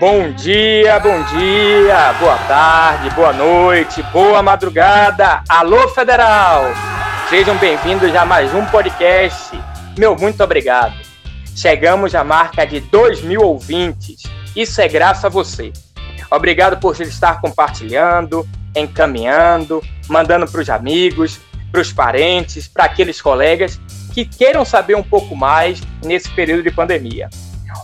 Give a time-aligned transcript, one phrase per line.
[0.00, 5.42] Bom dia, bom dia, boa tarde, boa noite, boa madrugada.
[5.46, 6.62] Alô, Federal!
[7.28, 9.62] Sejam bem-vindos a mais um podcast.
[9.98, 10.94] Meu muito obrigado.
[11.54, 14.22] Chegamos à marca de 2 mil ouvintes.
[14.56, 15.70] Isso é graças a você.
[16.30, 21.38] Obrigado por estar compartilhando, encaminhando, mandando para os amigos,
[21.70, 23.78] para os parentes, para aqueles colegas
[24.14, 27.28] que queiram saber um pouco mais nesse período de pandemia.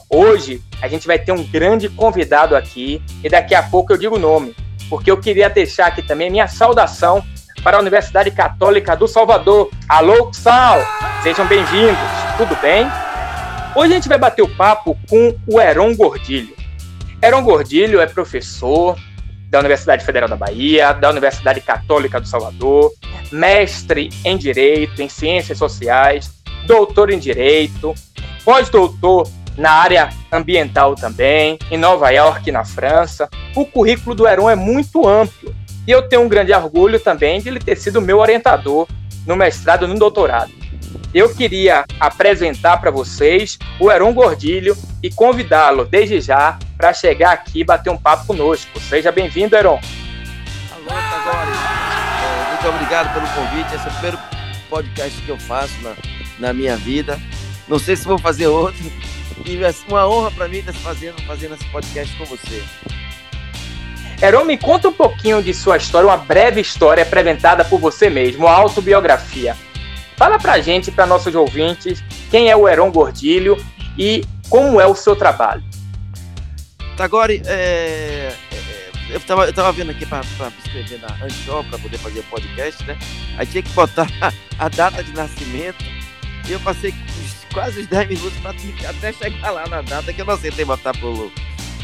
[0.09, 4.17] Hoje a gente vai ter um grande convidado aqui e daqui a pouco eu digo
[4.17, 4.55] o nome,
[4.89, 7.25] porque eu queria deixar aqui também minha saudação
[7.63, 9.71] para a Universidade Católica do Salvador.
[9.89, 10.79] Alô, Sal!
[11.23, 11.99] Sejam bem-vindos,
[12.37, 12.87] tudo bem?
[13.75, 16.55] Hoje a gente vai bater o papo com o Heron Gordilho.
[17.23, 18.97] Heron Gordilho é professor
[19.51, 22.93] da Universidade Federal da Bahia, da Universidade Católica do Salvador,
[23.33, 26.31] mestre em Direito, em Ciências Sociais,
[26.67, 27.95] doutor em Direito,
[28.45, 33.29] pós-doutor na área ambiental também, em Nova York, na França.
[33.55, 35.55] O currículo do Heron é muito amplo
[35.87, 38.89] e eu tenho um grande orgulho também de ele ter sido meu orientador
[39.25, 40.53] no mestrado e no doutorado.
[41.15, 47.61] Eu queria apresentar para vocês o Heron Gordilho e convidá-lo desde já para chegar aqui
[47.61, 48.79] e bater um papo conosco.
[48.81, 49.81] Seja bem-vindo, Heron.
[50.73, 51.51] Alô, Tagore.
[52.23, 53.75] É, muito obrigado pelo convite.
[53.75, 54.19] Esse é o primeiro
[54.69, 55.95] podcast que eu faço na,
[56.39, 57.19] na minha vida.
[57.69, 58.85] Não sei se vou fazer outro,
[59.45, 62.63] e é uma honra para mim estar fazendo, fazendo esse podcast com você.
[64.23, 68.47] Heron, me conta um pouquinho de sua história, uma breve história apresentada por você mesmo,
[68.47, 69.57] uma autobiografia.
[70.17, 73.63] Fala pra gente, para nossos ouvintes, quem é o Heron Gordilho
[73.99, 75.63] e como é o seu trabalho.
[76.99, 78.33] Agora, é, é,
[79.11, 80.23] eu, estava eu tava vendo aqui para
[80.65, 82.97] escrever na Anchor, para poder fazer o podcast, né?
[83.37, 84.09] Aí tinha que botar
[84.59, 85.85] a data de nascimento.
[86.49, 86.95] E eu passei
[87.57, 88.51] quase uns 10 minutos pra,
[88.91, 91.33] até chegar lá na data que eu não aceitei botar pelo,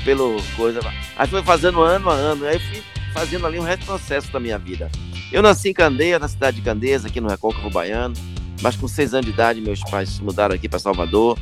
[0.04, 0.80] pelo coisa.
[1.16, 2.82] Aí foi fazendo ano a ano, aí fui
[3.14, 4.90] fazendo ali um retrocesso da minha vida.
[5.32, 8.14] Eu nasci em Candeia, na cidade de Candeias, aqui no Recôncavo Baiano,
[8.60, 11.38] mas com seis anos de idade meus pais mudaram aqui para Salvador.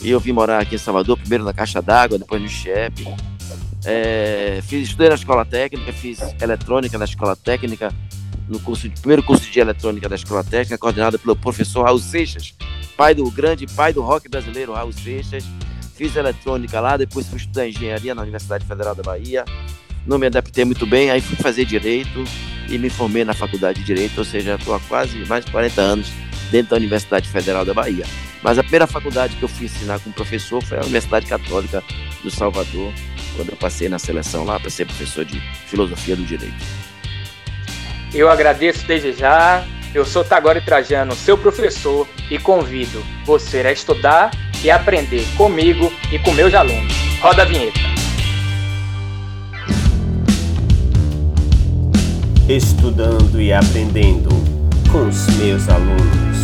[0.00, 3.06] E eu vim morar aqui em Salvador, primeiro na Caixa d'Água, depois no ICHEP.
[3.84, 7.92] É, fiz, estudei na escola técnica, fiz eletrônica na escola técnica,
[8.48, 12.54] no curso, primeiro curso de eletrônica da escola técnica, coordenado pelo professor Raul Seixas,
[12.96, 15.44] pai do grande pai do rock brasileiro, Raul Seixas.
[15.94, 19.44] Fiz eletrônica lá, depois fui estudar engenharia na Universidade Federal da Bahia.
[20.06, 22.24] Não me adaptei muito bem, aí fui fazer direito
[22.68, 25.80] e me formei na faculdade de direito, ou seja, estou há quase mais de 40
[25.80, 26.12] anos
[26.50, 28.04] dentro da Universidade Federal da Bahia.
[28.42, 31.82] Mas a primeira faculdade que eu fui ensinar como professor foi a Universidade Católica
[32.22, 32.92] do Salvador,
[33.34, 36.87] quando eu passei na seleção lá para ser professor de filosofia do direito.
[38.14, 39.64] Eu agradeço desde já
[39.94, 44.30] eu sou Tagore Trajano, seu professor, e convido você a estudar
[44.62, 46.92] e aprender comigo e com meus alunos.
[47.20, 47.80] Roda a vinheta.
[52.48, 54.28] Estudando e aprendendo
[54.92, 56.38] com os meus alunos.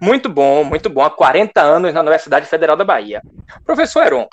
[0.00, 1.02] Muito bom, muito bom.
[1.02, 3.22] Há 40 anos na Universidade Federal da Bahia.
[3.64, 4.26] Professor Heron,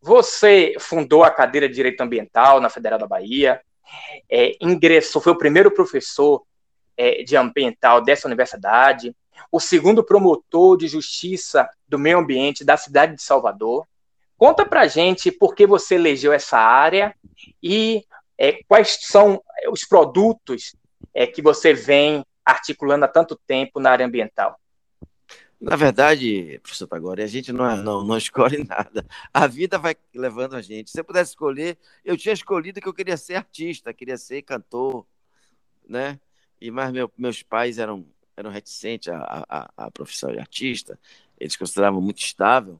[0.00, 3.60] você fundou a cadeira de Direito Ambiental na Federal da Bahia,
[4.30, 6.42] é, ingressou, foi o primeiro professor
[6.96, 9.14] é, de ambiental dessa universidade,
[9.50, 13.86] o segundo promotor de justiça do meio ambiente da cidade de Salvador.
[14.36, 17.14] Conta pra gente por que você elegeu essa área
[17.62, 18.04] e
[18.38, 20.74] é, quais são os produtos
[21.12, 24.58] é, que você vem articulando há tanto tempo na área ambiental.
[25.64, 29.06] Na verdade, professor Tagore, a gente não, não, não escolhe nada.
[29.32, 30.90] A vida vai levando a gente.
[30.90, 35.06] Se eu pudesse escolher, eu tinha escolhido que eu queria ser artista, queria ser cantor,
[35.88, 36.20] né?
[36.60, 40.98] E mais meu, meus pais eram, eram reticentes à, à, à profissão de artista,
[41.40, 42.78] eles consideravam muito estável.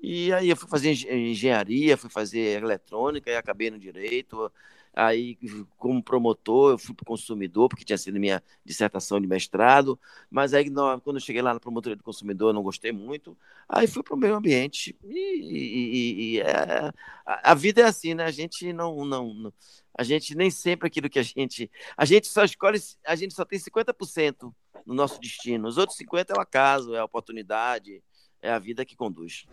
[0.00, 4.50] E aí eu fui fazer engenharia, fui fazer eletrônica e acabei no direito.
[4.94, 5.38] Aí,
[5.78, 9.98] como promotor, eu fui para o consumidor, porque tinha sido minha dissertação de mestrado,
[10.30, 10.70] mas aí,
[11.02, 13.36] quando eu cheguei lá na promotoria do consumidor, eu não gostei muito,
[13.66, 14.94] aí fui para o meio ambiente.
[15.02, 16.92] E, e, e é,
[17.24, 18.24] a, vida é assim, né?
[18.24, 19.52] A gente não, não, não,
[19.96, 21.70] a gente nem sempre aquilo que a gente.
[21.96, 24.52] A gente só escolhe, a gente só tem 50%
[24.84, 28.02] no nosso destino, os outros 50% é o acaso, é a oportunidade,
[28.42, 29.46] é a vida que conduz.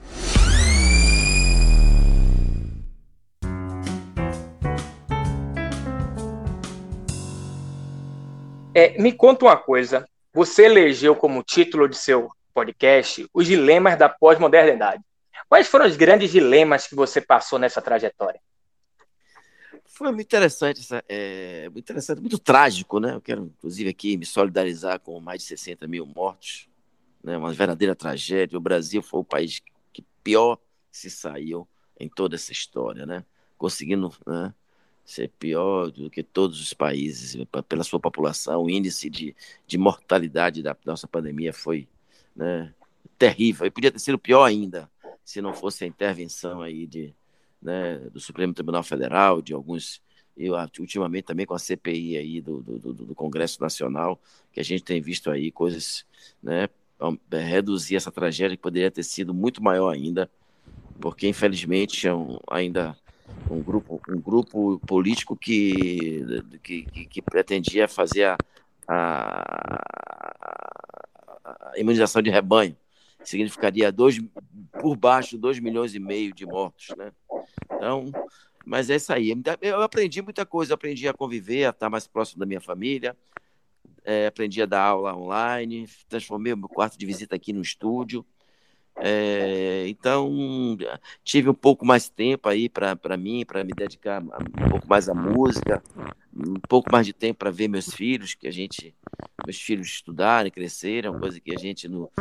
[8.80, 10.08] É, me conta uma coisa.
[10.34, 15.04] Você elegeu como título de seu podcast os dilemas da pós-modernidade.
[15.50, 18.40] Quais foram os grandes dilemas que você passou nessa trajetória?
[19.86, 20.80] Foi muito interessante,
[21.10, 23.16] é, muito interessante, muito trágico, né?
[23.16, 26.70] Eu quero, inclusive, aqui me solidarizar com mais de 60 mil mortos
[27.22, 28.58] né, uma verdadeira tragédia.
[28.58, 29.62] O Brasil foi o país
[29.92, 30.58] que pior
[30.90, 31.68] se saiu
[32.00, 33.26] em toda essa história, né?
[33.58, 34.54] conseguindo né,
[35.12, 38.64] ser pior do que todos os países pela sua população.
[38.64, 39.36] O índice de,
[39.66, 41.88] de mortalidade da nossa pandemia foi
[42.36, 42.74] né,
[43.18, 43.66] terrível.
[43.66, 44.90] E podia ter sido pior ainda
[45.24, 47.14] se não fosse a intervenção aí de,
[47.62, 50.02] né, do Supremo Tribunal Federal, de alguns
[50.38, 54.18] e ultimamente também com a CPI aí do, do, do, Congresso Nacional,
[54.54, 56.06] que a gente tem visto aí coisas,
[56.42, 56.70] né,
[57.30, 60.32] reduzir essa tragédia que poderia ter sido muito maior ainda,
[61.02, 62.12] porque infelizmente é
[62.50, 62.98] ainda
[63.50, 66.24] um grupo, um grupo político que,
[66.62, 68.38] que, que pretendia fazer a,
[68.88, 69.82] a,
[71.46, 72.76] a, imunização de rebanho.
[73.24, 74.20] Significaria dois,
[74.80, 76.96] por baixo 2 milhões e meio de mortos.
[76.98, 77.12] Né?
[77.74, 78.12] Então,
[78.66, 79.34] mas é isso aí.
[79.62, 83.16] Eu aprendi muita coisa, aprendi a conviver, a estar mais próximo da minha família,
[84.04, 88.26] é, aprendi a dar aula online, transformei o meu quarto de visita aqui no estúdio.
[88.98, 90.78] É, então,
[91.24, 95.14] tive um pouco mais tempo aí para mim, para me dedicar um pouco mais à
[95.14, 95.82] música,
[96.36, 98.94] um pouco mais de tempo para ver meus filhos, que a gente,
[99.46, 102.12] meus filhos estudarem, crescerem, uma coisa que a gente no,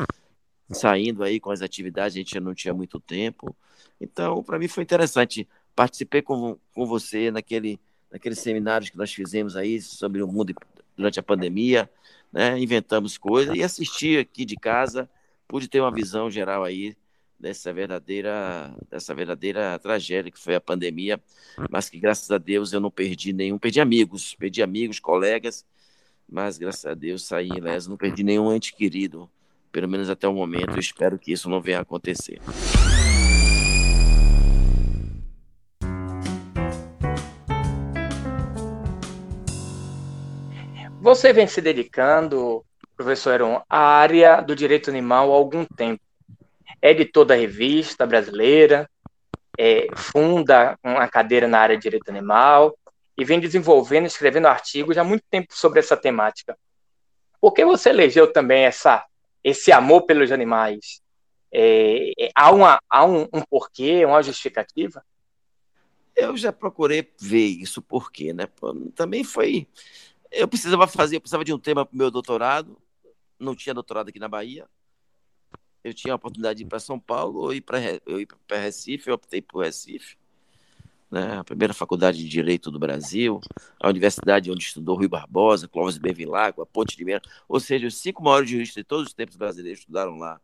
[0.70, 3.56] saindo aí com as atividades, a gente não tinha muito tempo.
[4.00, 5.48] Então, para mim foi interessante.
[5.74, 7.80] Participei com, com você naquele,
[8.10, 10.54] naqueles seminários que nós fizemos aí sobre o mundo
[10.96, 11.90] durante a pandemia,
[12.32, 12.58] né?
[12.58, 15.08] inventamos coisas e assisti aqui de casa
[15.48, 16.94] pude ter uma visão geral aí
[17.40, 21.20] dessa verdadeira dessa verdadeira tragédia que foi a pandemia,
[21.70, 25.64] mas que graças a Deus eu não perdi nenhum, perdi amigos, perdi amigos, colegas,
[26.28, 29.30] mas graças a Deus saí ileso, não perdi nenhum ente querido,
[29.72, 32.40] pelo menos até o momento, eu espero que isso não venha a acontecer.
[41.00, 42.66] Você vem se dedicando
[42.98, 46.02] professor Heron, a área do direito animal há algum tempo.
[46.82, 48.90] É editor da revista brasileira,
[49.56, 52.76] é, funda uma cadeira na área de direito animal
[53.16, 56.58] e vem desenvolvendo, escrevendo artigos há muito tempo sobre essa temática.
[57.40, 59.04] Por que você elegeu também essa,
[59.44, 61.00] esse amor pelos animais?
[61.52, 65.04] É, é há uma, há um, um porquê, uma justificativa?
[66.16, 68.48] Eu já procurei ver isso, porquê, né?
[68.96, 69.68] Também foi.
[70.32, 72.76] Eu precisava fazer, eu precisava de um tema para o meu doutorado,
[73.38, 74.66] não tinha doutorado aqui na Bahia.
[75.82, 77.78] Eu tinha a oportunidade de ir para São Paulo ou ir para
[78.50, 80.16] Recife, eu optei por Recife.
[81.10, 81.38] Né?
[81.38, 83.40] A primeira faculdade de Direito do Brasil,
[83.80, 88.22] a universidade onde estudou Rui Barbosa, Clóvis Bevilacqua, Ponte de Minas, ou seja, os cinco
[88.22, 90.40] maiores juristas de todos os tempos brasileiros estudaram lá.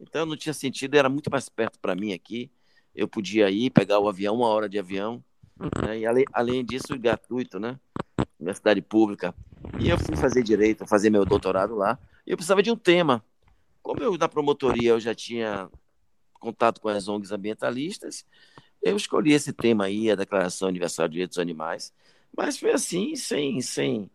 [0.00, 2.50] Então não tinha sentido, era muito mais perto para mim aqui.
[2.94, 5.22] Eu podia ir, pegar o avião, uma hora de avião,
[5.82, 6.00] né?
[6.00, 7.78] e além, além disso, gratuito, né?
[8.38, 9.34] Universidade pública.
[9.78, 13.24] E eu fui fazer direito, fazer meu doutorado lá eu precisava de um tema.
[13.82, 15.68] Como eu, na promotoria, eu já tinha
[16.34, 18.24] contato com as ONGs ambientalistas,
[18.82, 21.92] eu escolhi esse tema aí, a Declaração Universal de Direitos dos Animais,
[22.34, 24.10] mas foi assim, sem, sem,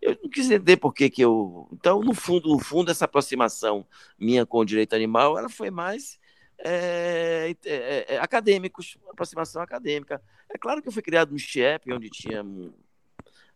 [0.00, 3.84] eu não quis entender por que que eu, então, no fundo, no fundo, essa aproximação
[4.18, 6.18] minha com o direito animal, ela foi mais
[6.58, 10.22] é, é, é, acadêmicos, aproximação acadêmica.
[10.48, 12.44] É claro que eu fui criado no CHEP, onde tinha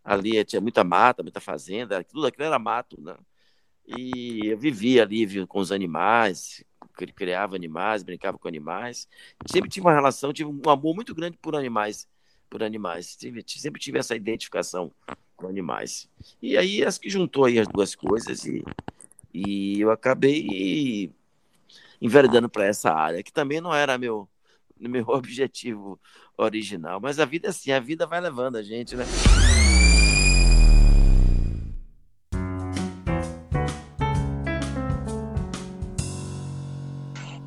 [0.03, 3.15] ali tinha muita mata, muita fazenda, tudo aquilo era mato, né?
[3.87, 6.63] E eu vivia ali com os animais,
[7.15, 9.07] criava animais, brincava com animais.
[9.47, 12.07] Sempre tive uma relação, tive um amor muito grande por animais,
[12.49, 13.15] por animais.
[13.15, 14.91] Tive, sempre tive essa identificação
[15.35, 16.07] com animais.
[16.41, 18.63] E aí as que juntou aí as duas coisas e,
[19.33, 21.11] e eu acabei
[22.01, 24.29] enveredando para essa área, que também não era meu
[24.79, 25.99] meu objetivo
[26.37, 29.03] original, mas a vida é assim, a vida vai levando a gente, né?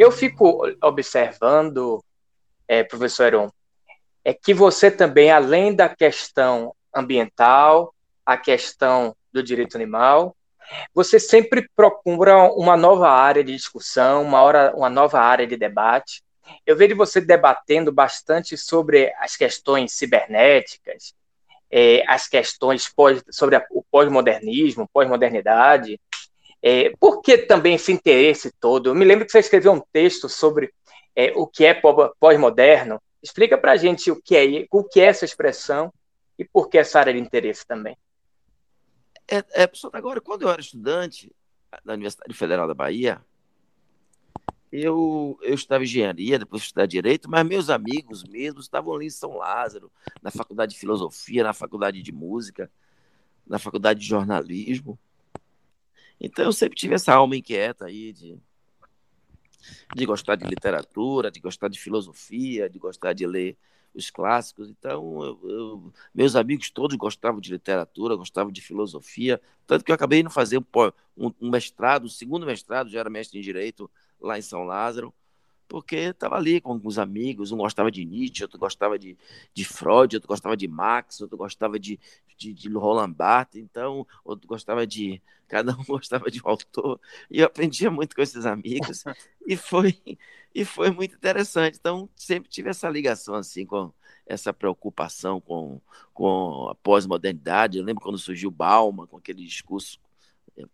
[0.03, 2.05] Eu fico observando,
[2.67, 3.53] é, professor Heron,
[4.25, 7.95] é que você também, além da questão ambiental,
[8.27, 10.35] a questão do direito animal,
[10.93, 16.21] você sempre procura uma nova área de discussão, uma, hora, uma nova área de debate.
[16.67, 21.15] Eu vejo você debatendo bastante sobre as questões cibernéticas,
[21.71, 26.01] é, as questões pós, sobre a, o pós-modernismo, pós-modernidade,
[26.63, 28.91] é, por que também esse interesse todo?
[28.91, 30.73] Eu me lembro que você escreveu um texto sobre
[31.15, 31.75] é, o que é
[32.21, 33.03] pós-moderno.
[33.23, 35.93] Explica para a gente o que é, o que é essa expressão
[36.39, 37.97] e por que essa área de interesse também.
[39.29, 41.31] É, é, agora, quando eu era estudante
[41.85, 43.21] na Universidade Federal da Bahia,
[44.71, 49.37] eu, eu estudava engenharia, depois estudava direito, mas meus amigos mesmos estavam ali em São
[49.37, 49.91] Lázaro,
[50.23, 52.71] na faculdade de filosofia, na faculdade de música,
[53.47, 54.99] na faculdade de jornalismo.
[56.21, 58.39] Então eu sempre tive essa alma inquieta aí de,
[59.95, 63.57] de gostar de literatura, de gostar de filosofia, de gostar de ler
[63.95, 64.69] os clássicos.
[64.69, 69.95] Então, eu, eu, meus amigos todos gostavam de literatura, gostavam de filosofia, tanto que eu
[69.95, 73.91] acabei indo fazer um, um mestrado, um segundo mestrado, já era mestre em Direito
[74.21, 75.13] lá em São Lázaro,
[75.69, 79.17] porque estava ali com os amigos, um gostava de Nietzsche, outro gostava de,
[79.55, 81.99] de Freud, outro gostava de Marx, outro gostava de,
[82.43, 85.23] de, de Roland Barthes, então, outro gostava de...
[85.49, 86.99] Cada um gostava de um autor,
[87.31, 89.05] e eu aprendia muito com esses amigos,
[89.47, 90.01] e foi,
[90.55, 91.77] e foi muito interessante.
[91.79, 93.93] Então, sempre tive essa ligação, assim, com
[94.27, 95.81] essa preocupação com,
[96.15, 97.79] com a pós-modernidade.
[97.79, 99.99] Eu lembro quando surgiu Bauman, com aquele discurso,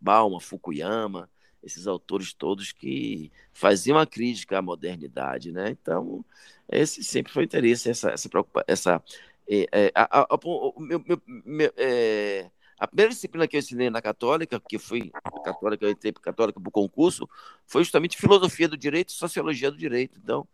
[0.01, 1.29] Bauman, Fukuyama,
[1.63, 5.71] esses autores todos que faziam a crítica à modernidade, né?
[5.71, 6.25] Então,
[6.71, 9.03] esse sempre foi o interesse, essa, essa preocupação, essa...
[9.49, 10.38] É, é, a, a,
[10.78, 15.11] meu, meu, meu é, a primeira disciplina que eu ensinei na Católica, que foi
[15.45, 17.28] católica, eu entrei católica para o concurso,
[17.67, 20.19] foi justamente filosofia do direito e sociologia do direito.
[20.23, 20.47] Então,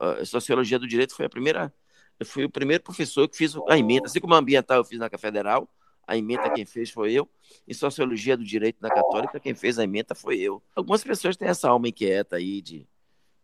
[0.00, 1.72] a, sociologia do direito foi a primeira,
[2.18, 4.98] eu fui o primeiro professor que fiz a emenda, assim como a ambiental eu fiz
[4.98, 5.68] na Federal,
[6.06, 7.28] a emenda quem fez foi eu,
[7.68, 10.62] e sociologia do direito na Católica quem fez a emenda foi eu.
[10.74, 12.86] Algumas pessoas têm essa alma inquieta aí de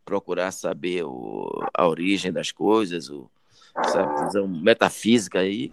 [0.05, 3.31] procurar saber o, a origem das coisas, o,
[3.81, 5.73] essa visão metafísica aí.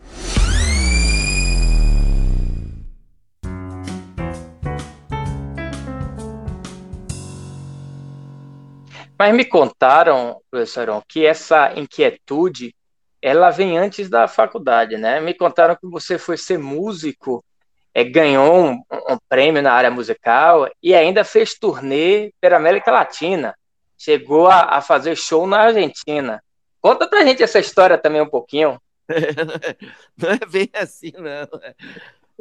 [9.17, 12.75] Mas me contaram, professor, que essa inquietude
[13.21, 15.19] ela vem antes da faculdade, né?
[15.19, 17.43] Me contaram que você foi ser músico,
[17.91, 23.55] é, ganhou um, um, prêmio na área musical e ainda fez turnê pela América Latina.
[23.97, 26.43] Chegou a, a fazer show na Argentina.
[26.85, 28.79] Conta pra gente essa história também um pouquinho.
[30.15, 31.59] não é bem assim, não.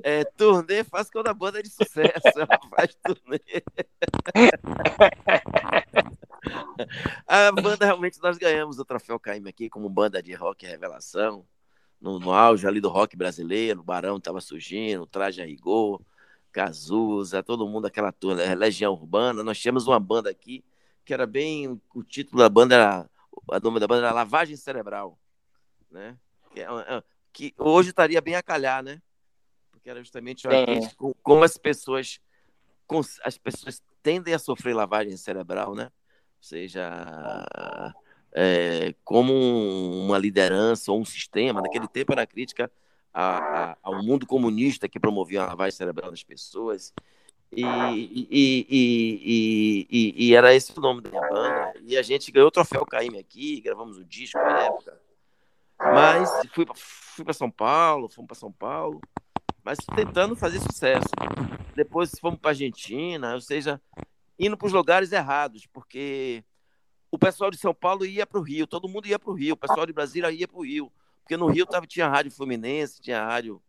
[0.03, 3.41] É, turnê faz quando a banda é de sucesso, ela faz turnê.
[7.27, 11.47] a banda realmente nós ganhamos o troféu Caime aqui como banda de rock revelação.
[11.99, 16.03] No, no auge ali do rock brasileiro, o Barão estava surgindo, Traje a Rigor,
[16.53, 19.43] Cazuza, todo mundo, aquela turma, né, Legião Urbana.
[19.43, 20.63] Nós tínhamos uma banda aqui
[21.03, 21.81] que era bem.
[21.95, 23.14] O título da banda era.
[23.51, 25.19] A nome da banda era Lavagem Cerebral.
[25.91, 26.17] Né?
[26.53, 29.01] Que, é, é, que hoje estaria bem a calhar, né?
[29.71, 30.47] Porque era justamente
[31.23, 32.21] como as pessoas.
[33.23, 35.91] As pessoas tendem a sofrer lavagem cerebral, né?
[36.45, 37.47] seja
[38.33, 41.63] é, como uma liderança ou um sistema.
[41.63, 42.71] Naquele tempo era crítica
[43.13, 46.93] a, a, ao mundo comunista que promovia a lavagem cerebral das pessoas.
[47.57, 51.75] E, e, e, e, era esse o nome da minha banda.
[51.83, 55.01] E a gente ganhou o troféu Caíme aqui, gravamos um disco na época.
[55.79, 59.01] Mas fui, fui para São Paulo, fomos para São Paulo,
[59.63, 61.09] mas tentando fazer sucesso.
[61.75, 63.81] Depois fomos para Argentina, ou seja,
[64.39, 66.45] indo para os lugares errados, porque
[67.11, 69.55] o pessoal de São Paulo ia para o Rio, todo mundo ia para o Rio,
[69.55, 70.93] o pessoal de Brasília ia para o Rio,
[71.23, 73.63] porque no Rio tava, tinha rádio Fluminense, tinha rádio.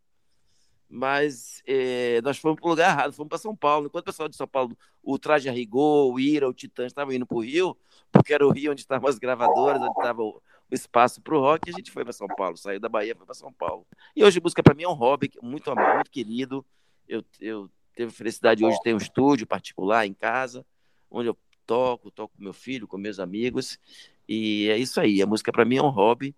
[0.89, 3.87] Mas é, nós fomos para o lugar errado, fomos para São Paulo.
[3.87, 7.25] Enquanto o pessoal de São Paulo, o Traje Rigor, o Ira, o Titã estavam indo
[7.25, 7.75] para o Rio,
[8.11, 11.39] porque era o Rio onde estavam as gravadoras, onde estava o, o espaço para o
[11.39, 13.85] rock, a gente foi para São Paulo, saiu da Bahia, foi para São Paulo.
[14.15, 16.65] E hoje música para mim é um hobby muito amado, muito querido.
[17.07, 20.65] Eu, eu teve felicidade hoje ter um estúdio particular em casa,
[21.09, 23.79] onde eu toco, toco com meu filho, com meus amigos.
[24.27, 25.21] E é isso aí.
[25.21, 26.35] A música para mim é um hobby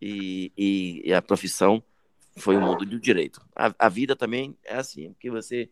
[0.00, 1.82] e, e, e, a profissão
[2.36, 3.40] foi o mundo do direito.
[3.54, 5.70] A, a, vida também é assim, que você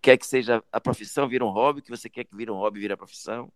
[0.00, 2.80] quer que seja a profissão vira um hobby, que você quer que vire um hobby
[2.80, 3.50] vira profissão.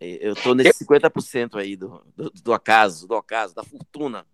[0.00, 4.24] Eu estou nesse 50% aí do, do, do acaso, do acaso, da fortuna.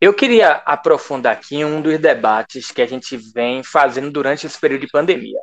[0.00, 4.82] Eu queria aprofundar aqui um dos debates que a gente vem fazendo durante esse período
[4.82, 5.40] de pandemia.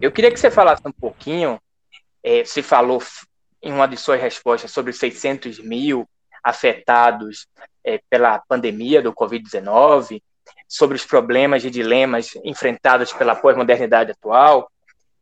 [0.00, 1.60] Eu queria que você falasse um pouquinho,
[2.22, 3.02] é, se falou
[3.60, 6.08] em uma de suas respostas sobre 600 mil
[6.42, 7.48] afetados
[7.84, 10.22] é, pela pandemia do Covid-19,
[10.68, 14.70] sobre os problemas e dilemas enfrentados pela pós-modernidade atual,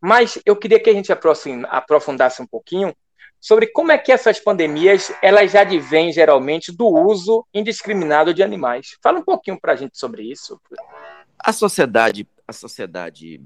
[0.01, 2.95] mas eu queria que a gente aprofundasse um pouquinho
[3.41, 8.97] sobre como é que essas pandemias elas já advêm geralmente do uso indiscriminado de animais.
[9.03, 10.61] Fala um pouquinho para a gente sobre isso.
[11.39, 13.41] A sociedade, a sociedade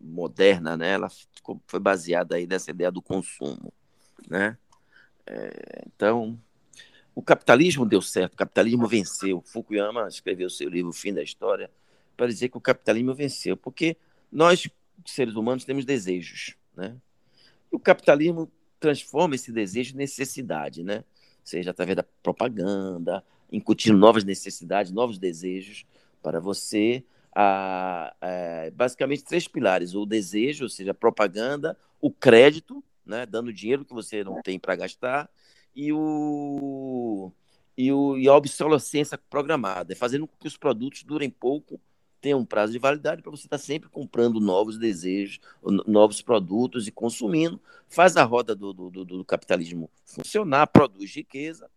[0.00, 1.08] moderna, né, ela
[1.66, 3.72] foi baseada aí nessa ideia do consumo,
[4.28, 4.56] né?
[5.26, 6.38] É, então,
[7.14, 9.40] o capitalismo deu certo, o capitalismo venceu.
[9.40, 11.70] Fukuyama escreveu seu livro O Fim da História
[12.16, 13.96] para dizer que o capitalismo venceu, porque
[14.30, 14.68] nós
[15.06, 16.96] seres humanos temos desejos, né?
[17.72, 21.04] E o capitalismo transforma esse desejo em necessidade, né?
[21.42, 25.86] Seja através da propaganda, incutindo novas necessidades, novos desejos
[26.22, 27.04] para você.
[27.34, 33.52] A, a, basicamente três pilares: o desejo, ou seja, a propaganda, o crédito, né, dando
[33.52, 35.28] dinheiro que você não tem para gastar,
[35.74, 37.32] e o
[37.76, 41.80] e, o, e a obsolescência programada, é fazendo com que os produtos durem pouco,
[42.20, 45.40] tenham um prazo de validade para você estar tá sempre comprando novos desejos,
[45.86, 51.68] novos produtos e consumindo, faz a roda do, do, do capitalismo funcionar, produz riqueza,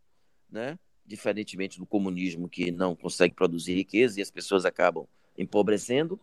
[0.49, 0.77] né?
[1.05, 6.19] diferentemente do comunismo que não consegue produzir riqueza e as pessoas acabam empobrecendo,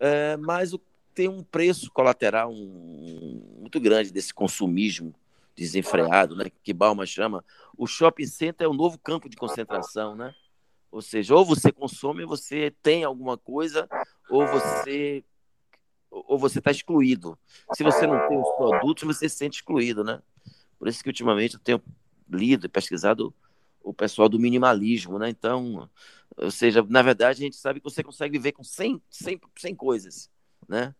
[0.00, 0.80] é, mas o,
[1.14, 5.14] tem um preço colateral um, muito grande desse consumismo
[5.56, 6.50] desenfreado, né?
[6.62, 7.44] que Balma chama.
[7.76, 10.32] O shopping center é o novo campo de concentração, né?
[10.90, 13.88] Ou seja, ou você consome, você tem alguma coisa,
[14.30, 15.24] ou você
[16.10, 17.38] ou você está excluído.
[17.74, 20.22] Se você não tem os produtos, você se sente excluído, né?
[20.78, 21.82] Por isso que ultimamente eu tenho
[22.30, 23.34] lido e pesquisado
[23.82, 25.28] o pessoal do minimalismo, né?
[25.28, 25.88] Então,
[26.36, 29.74] ou seja, na verdade a gente sabe que você consegue viver com 100, 100, 100
[29.74, 30.30] coisas,
[30.68, 30.94] né?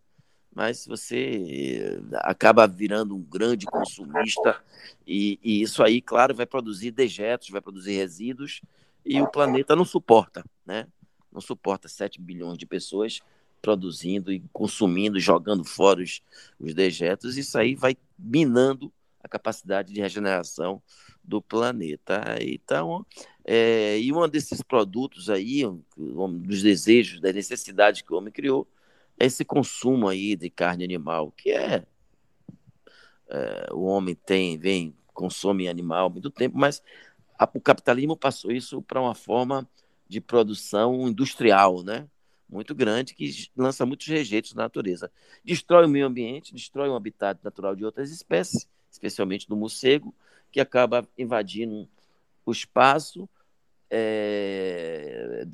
[0.54, 4.60] Mas você acaba virando um grande consumista
[5.06, 8.62] e, e isso aí, claro, vai produzir dejetos, vai produzir resíduos
[9.04, 10.86] e o planeta não suporta, né?
[11.30, 13.20] Não suporta 7 bilhões de pessoas
[13.60, 16.22] produzindo e consumindo, jogando fora os,
[16.58, 18.92] os dejetos, isso aí vai minando
[19.22, 20.82] a capacidade de regeneração
[21.22, 22.22] do planeta.
[22.40, 23.04] Então,
[23.50, 25.82] é, e um desses produtos aí, um
[26.30, 28.68] dos desejos, das necessidades que o homem criou,
[29.18, 31.82] é esse consumo aí de carne animal, que é,
[33.26, 36.82] é o homem tem, vem, consome animal há muito tempo, mas
[37.38, 39.66] a, o capitalismo passou isso para uma forma
[40.06, 42.06] de produção industrial, né?
[42.50, 45.10] Muito grande, que lança muitos rejeitos na natureza.
[45.42, 50.14] Destrói o meio ambiente, destrói o habitat natural de outras espécies, especialmente do morcego,
[50.52, 51.88] que acaba invadindo
[52.44, 53.26] o espaço,
[53.90, 55.46] é,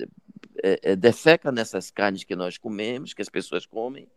[0.62, 4.08] é, é, defeca nessas carnes que nós comemos, que as pessoas comem,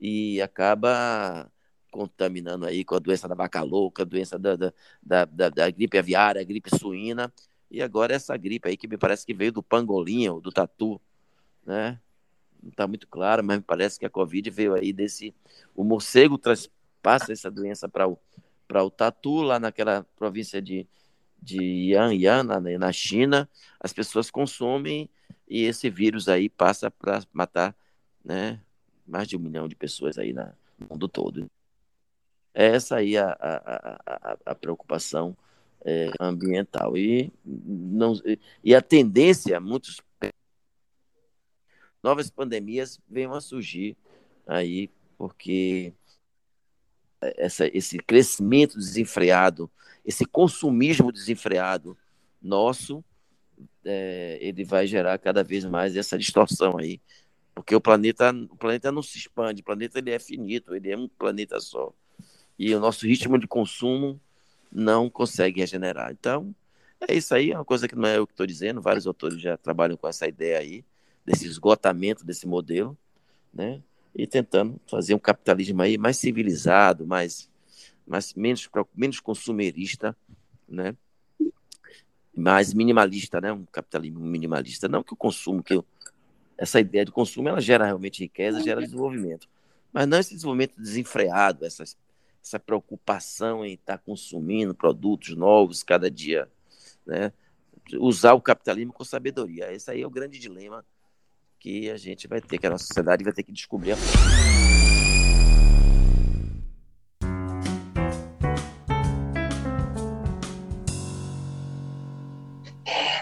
[0.00, 1.50] e acaba
[1.90, 5.98] contaminando aí com a doença da vaca louca, a doença da, da, da, da, gripe
[5.98, 7.32] aviária, a gripe suína,
[7.70, 11.00] e agora essa gripe aí que me parece que veio do pangolim ou do tatu,
[11.64, 12.00] né?
[12.62, 15.34] Não está muito claro, mas me parece que a Covid veio aí desse...
[15.76, 16.40] O morcego
[17.00, 18.18] passa essa doença para o
[18.84, 20.86] o Tatu, lá naquela província de,
[21.40, 23.48] de Yan'an, na, na China,
[23.80, 25.08] as pessoas consomem
[25.48, 27.74] e esse vírus aí passa para matar
[28.24, 28.60] né,
[29.06, 31.50] mais de um milhão de pessoas aí na, no mundo todo.
[32.52, 35.36] É essa aí a, a, a, a preocupação
[35.84, 36.96] é, ambiental.
[36.96, 38.14] E, não,
[38.62, 40.02] e a tendência, muitos
[42.02, 43.96] novas pandemias venham a surgir
[44.46, 45.92] aí, porque
[47.20, 49.70] essa, esse crescimento desenfreado,
[50.04, 51.96] esse consumismo desenfreado
[52.40, 53.04] nosso,
[53.84, 57.00] é, ele vai gerar cada vez mais essa distorção aí,
[57.54, 60.96] porque o planeta, o planeta não se expande, o planeta ele é finito, ele é
[60.96, 61.92] um planeta só,
[62.58, 64.20] e o nosso ritmo de consumo
[64.70, 66.12] não consegue regenerar.
[66.12, 66.54] Então,
[67.00, 69.40] é isso aí, é uma coisa que não é eu que estou dizendo, vários autores
[69.40, 70.84] já trabalham com essa ideia aí,
[71.24, 72.96] desse esgotamento desse modelo,
[73.52, 73.82] né?
[74.18, 77.48] E tentando fazer um capitalismo aí mais civilizado, mais,
[78.04, 80.14] mais menos, menos consumerista,
[80.68, 80.96] né?
[82.36, 83.52] mais minimalista, né?
[83.52, 84.88] um capitalismo minimalista.
[84.88, 85.84] Não que o consumo, que eu,
[86.56, 89.48] essa ideia de consumo, ela gera realmente riqueza, gera desenvolvimento.
[89.92, 91.84] Mas não esse desenvolvimento desenfreado, essa,
[92.42, 96.50] essa preocupação em estar consumindo produtos novos cada dia.
[97.06, 97.32] Né?
[98.00, 99.72] Usar o capitalismo com sabedoria.
[99.72, 100.84] Esse aí é o grande dilema
[101.58, 103.96] que a gente vai ter, que a nossa sociedade vai ter que descobrir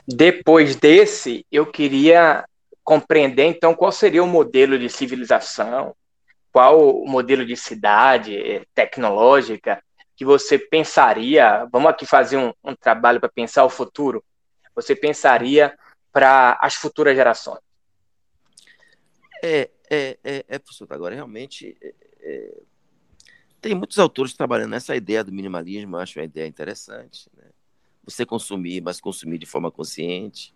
[0.07, 2.45] Depois desse, eu queria
[2.85, 5.97] compreender então qual seria o modelo de civilização,
[6.53, 9.83] qual o modelo de cidade eh, tecnológica
[10.17, 11.69] que você pensaria.
[11.73, 14.25] Vamos aqui fazer um, um trabalho para pensar o futuro.
[14.75, 15.77] Você pensaria
[16.13, 17.66] para as futuras gerações.
[19.49, 22.63] É, é, é, é professor, agora realmente é, é,
[23.61, 27.45] tem muitos autores trabalhando nessa ideia do minimalismo, acho uma ideia interessante, né?
[28.05, 30.53] Você consumir, mas consumir de forma consciente,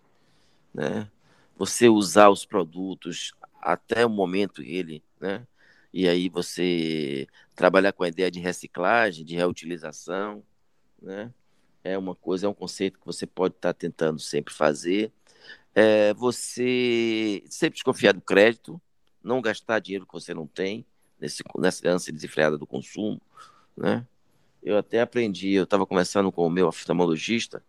[0.73, 1.09] né?
[1.57, 5.47] Você usar os produtos até o momento ele, né?
[5.93, 10.43] E aí você trabalhar com a ideia de reciclagem, de reutilização,
[11.01, 11.33] né?
[11.81, 15.13] É uma coisa, é um conceito que você pode estar tentando sempre fazer
[15.73, 18.81] é, você sempre desconfiar do crédito,
[19.23, 20.85] não gastar dinheiro que você não tem,
[21.19, 23.21] nesse, nessa ânsia desenfreada do consumo,
[23.77, 24.05] né?
[24.61, 27.63] eu até aprendi, eu estava conversando com o meu oftalmologista,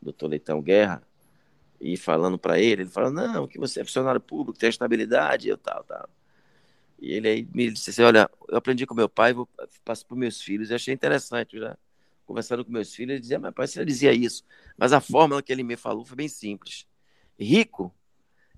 [0.00, 1.02] doutor Leitão Guerra,
[1.80, 5.56] e falando para ele, ele falou, não, que você é funcionário público, tem estabilidade, eu
[5.56, 6.08] tal, tal.
[6.98, 9.48] E ele aí me disse assim, olha, eu aprendi com meu pai, vou
[9.84, 11.76] passo para meus filhos, e achei interessante, já
[12.26, 14.44] conversando com meus filhos, ele dizia, mas pai, você dizia isso,
[14.76, 16.86] mas a fórmula que ele me falou foi bem simples.
[17.38, 17.94] Rico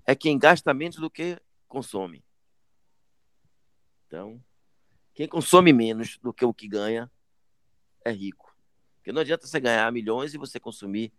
[0.05, 2.23] é quem gasta menos do que consome.
[4.07, 4.43] Então,
[5.13, 7.09] quem consome menos do que o que ganha
[8.03, 8.55] é rico.
[8.97, 11.13] Porque não adianta você ganhar milhões e você consumir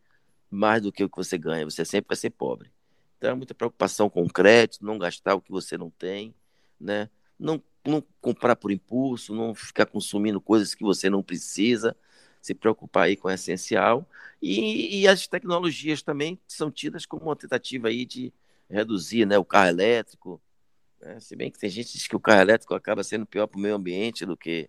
[0.51, 2.70] mais do que o que você ganha, você sempre vai ser pobre.
[3.16, 6.35] Então, é muita preocupação com crédito, não gastar o que você não tem,
[6.79, 7.09] né?
[7.38, 11.96] Não, não comprar por impulso, não ficar consumindo coisas que você não precisa,
[12.42, 14.07] se preocupar aí com o essencial.
[14.42, 18.33] E, e as tecnologias também são tidas como uma tentativa aí de
[18.68, 20.42] reduzir né, o carro elétrico,
[21.00, 21.20] né?
[21.20, 23.59] se bem que tem gente que diz que o carro elétrico acaba sendo pior para
[23.59, 24.68] o meio ambiente do que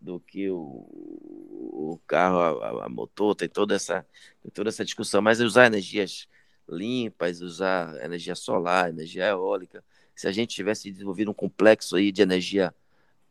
[0.00, 4.06] do que o, o carro a, a, motor, tem toda essa
[4.42, 6.28] tem toda essa discussão, mas usar energias
[6.68, 9.82] limpas, usar energia solar, energia eólica,
[10.14, 12.74] se a gente tivesse desenvolvido um complexo aí de energia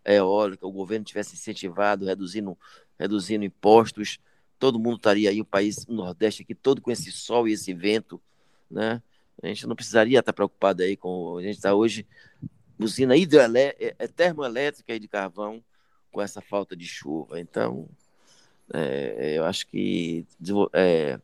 [0.06, 2.58] eólica, o governo tivesse incentivado, reduzindo
[3.04, 4.18] reduzindo impostos,
[4.58, 7.74] todo mundo estaria aí, o país, o Nordeste aqui, todo com esse sol e esse
[7.74, 8.22] vento,
[8.72, 9.02] né?
[9.42, 11.38] A gente não precisaria estar preocupado aí com.
[11.38, 12.08] A gente está hoje
[12.80, 15.62] usina hidroelétrica, é, é termoelétrica de carvão
[16.12, 17.40] com essa falta de chuva.
[17.42, 17.90] Então,
[18.74, 20.26] é, eu acho que
[20.72, 21.20] é,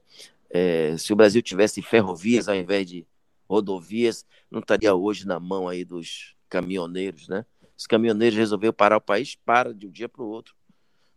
[0.50, 3.08] é, se o Brasil tivesse ferrovias ao invés de
[3.48, 7.46] rodovias, não estaria hoje na mão aí dos caminhoneiros, né?
[7.78, 10.59] Os caminhoneiros resolveram parar o país, para de um dia para o outro.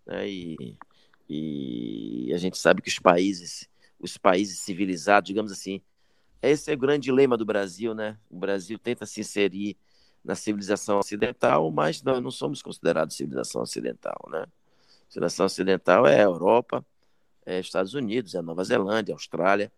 [0.06, 0.28] Né?
[0.28, 0.76] E,
[1.28, 5.80] e a gente sabe que os países, os países civilizados, digamos assim,
[6.40, 8.18] esse é o grande dilema do Brasil, né?
[8.28, 9.76] O Brasil tenta se inserir
[10.24, 14.46] na civilização ocidental, mas nós não somos considerados civilização ocidental, né?
[15.08, 16.84] Civilização ocidental é a Europa,
[17.46, 19.72] é Estados Unidos, é Nova Zelândia, Austrália,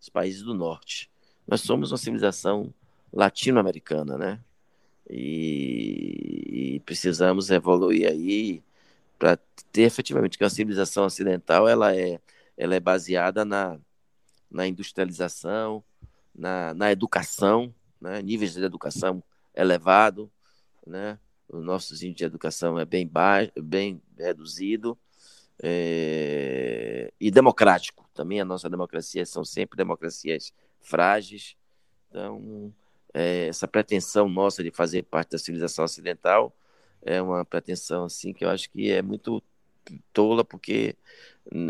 [0.00, 1.10] os países do norte.
[1.46, 2.72] Nós somos uma civilização
[3.12, 4.40] latino-americana, né?
[5.08, 8.62] E, e, precisamos evoluir aí
[9.18, 9.36] para
[9.72, 12.20] ter efetivamente que a civilização ocidental ela é,
[12.56, 13.78] ela é baseada na,
[14.50, 15.82] na industrialização,
[16.34, 18.22] na, na educação, né?
[18.22, 19.22] níveis de educação
[19.54, 20.30] elevado,
[20.86, 21.18] né?
[21.48, 24.96] o nosso índice de educação é bem baixo, bem reduzido
[25.62, 27.12] é...
[27.20, 28.08] e democrático.
[28.14, 31.56] Também a nossa democracia são sempre democracias frágeis.
[32.08, 32.72] Então,
[33.12, 36.54] é, essa pretensão nossa de fazer parte da civilização ocidental
[37.02, 39.42] é uma pretensão assim que eu acho que é muito
[40.12, 40.96] tola, porque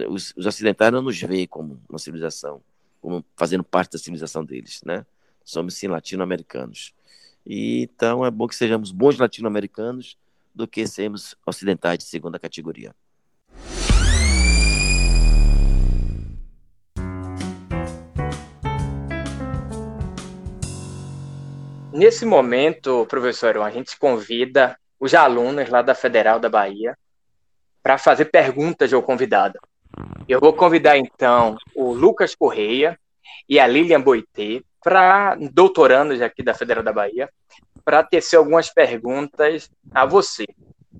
[0.08, 2.62] os, os ocidentais não nos veem como uma civilização
[3.00, 5.06] como fazendo parte da civilização deles, né?
[5.44, 6.92] Somos sim latino-americanos.
[7.46, 10.18] E então é bom que sejamos bons latino-americanos
[10.54, 12.94] do que sermos ocidentais de segunda categoria.
[21.92, 26.96] Nesse momento, professor, a gente convida os alunos lá da Federal da Bahia
[27.82, 29.58] para fazer perguntas ao convidado.
[30.28, 32.98] Eu vou convidar então o Lucas Correia
[33.48, 37.28] e a Lilian Boitê, para doutorandos aqui da Federal da Bahia,
[37.84, 40.44] para tecer algumas perguntas a você.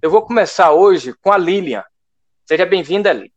[0.00, 1.84] Eu vou começar hoje com a Lilian.
[2.46, 3.30] Seja bem-vinda, Lilian.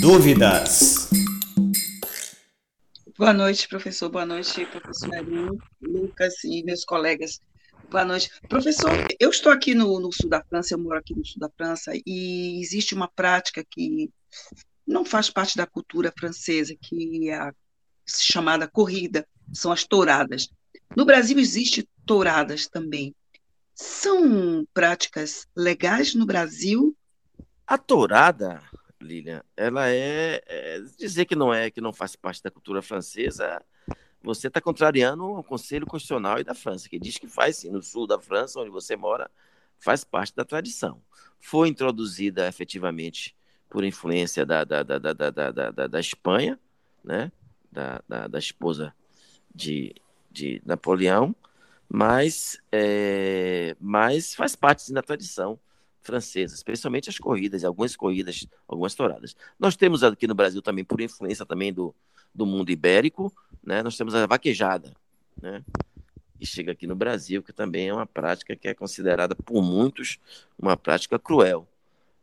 [0.00, 1.08] Dúvidas?
[3.16, 4.08] Boa noite, professor.
[4.08, 5.10] Boa noite, professor
[5.80, 7.40] Lucas e meus colegas
[7.90, 8.30] Boa noite.
[8.50, 11.48] Professor, eu estou aqui no, no, sul da França, eu moro aqui no sul da
[11.48, 14.10] França, e existe uma prática que
[14.86, 17.50] não faz parte da cultura francesa, que é a
[18.06, 20.50] chamada corrida, são as touradas.
[20.94, 23.14] No Brasil existe touradas também.
[23.74, 26.94] São práticas legais no Brasil?
[27.66, 28.62] A tourada,
[29.00, 33.62] Lilian, ela é, é dizer que não é, que não faz parte da cultura francesa,
[34.28, 37.82] você está contrariando o Conselho Constitucional e da França, que diz que faz sim, no
[37.82, 39.30] sul da França, onde você mora,
[39.78, 41.00] faz parte da tradição.
[41.40, 43.34] Foi introduzida efetivamente
[43.70, 46.58] por influência da, da, da, da, da, da, da Espanha,
[47.02, 47.32] né?
[47.72, 48.94] da, da, da esposa
[49.54, 49.94] de,
[50.30, 51.34] de Napoleão,
[51.88, 55.58] mas, é, mas faz parte da tradição
[56.02, 59.34] francesa, especialmente as corridas, algumas corridas, algumas touradas.
[59.58, 61.94] Nós temos aqui no Brasil também, por influência também do,
[62.34, 63.32] do mundo ibérico,
[63.68, 63.82] né?
[63.82, 64.94] Nós temos a vaquejada,
[65.40, 65.62] né?
[66.40, 70.18] E chega aqui no Brasil, que também é uma prática que é considerada por muitos
[70.58, 71.68] uma prática cruel,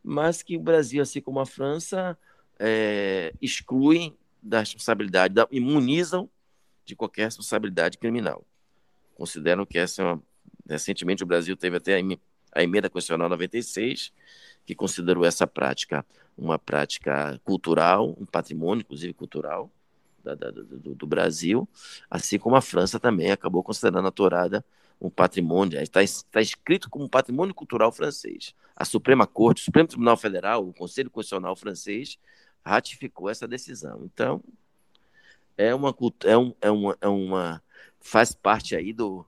[0.02, 2.18] mas que o Brasil, assim como a França,
[2.58, 6.28] é, excluem da responsabilidade, da, imunizam
[6.84, 8.44] de qualquer responsabilidade criminal.
[9.14, 10.22] Consideram que essa é uma.
[10.68, 12.02] Recentemente, o Brasil teve até
[12.52, 14.12] a emenda constitucional 96,
[14.64, 16.04] que considerou essa prática
[16.36, 19.70] uma prática cultural, um patrimônio, inclusive cultural,
[20.34, 21.68] da, da, do, do, Brasil,
[22.10, 24.64] assim como a França também acabou considerando a tourada
[25.00, 28.54] um patrimônio, está, está escrito como patrimônio cultural francês.
[28.74, 32.18] A Suprema Corte, o Supremo Tribunal Federal, o Conselho Constitucional francês
[32.64, 34.02] ratificou essa decisão.
[34.04, 34.42] Então,
[35.56, 37.62] é uma, é, um, é uma, é uma
[38.00, 39.26] faz parte aí do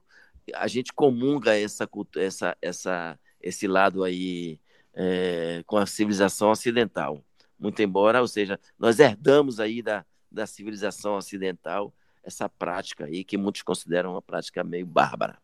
[0.55, 4.59] a gente comunga essa essa essa esse lado aí
[4.93, 7.23] é, com a civilização ocidental
[7.59, 13.37] muito embora ou seja nós herdamos aí da, da civilização ocidental essa prática aí que
[13.37, 15.37] muitos consideram uma prática meio bárbara.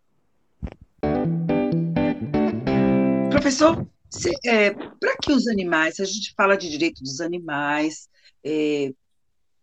[3.32, 3.88] Professor
[4.46, 6.00] é, para que os animais?
[6.00, 8.10] A gente fala de direito dos animais
[8.44, 8.94] é,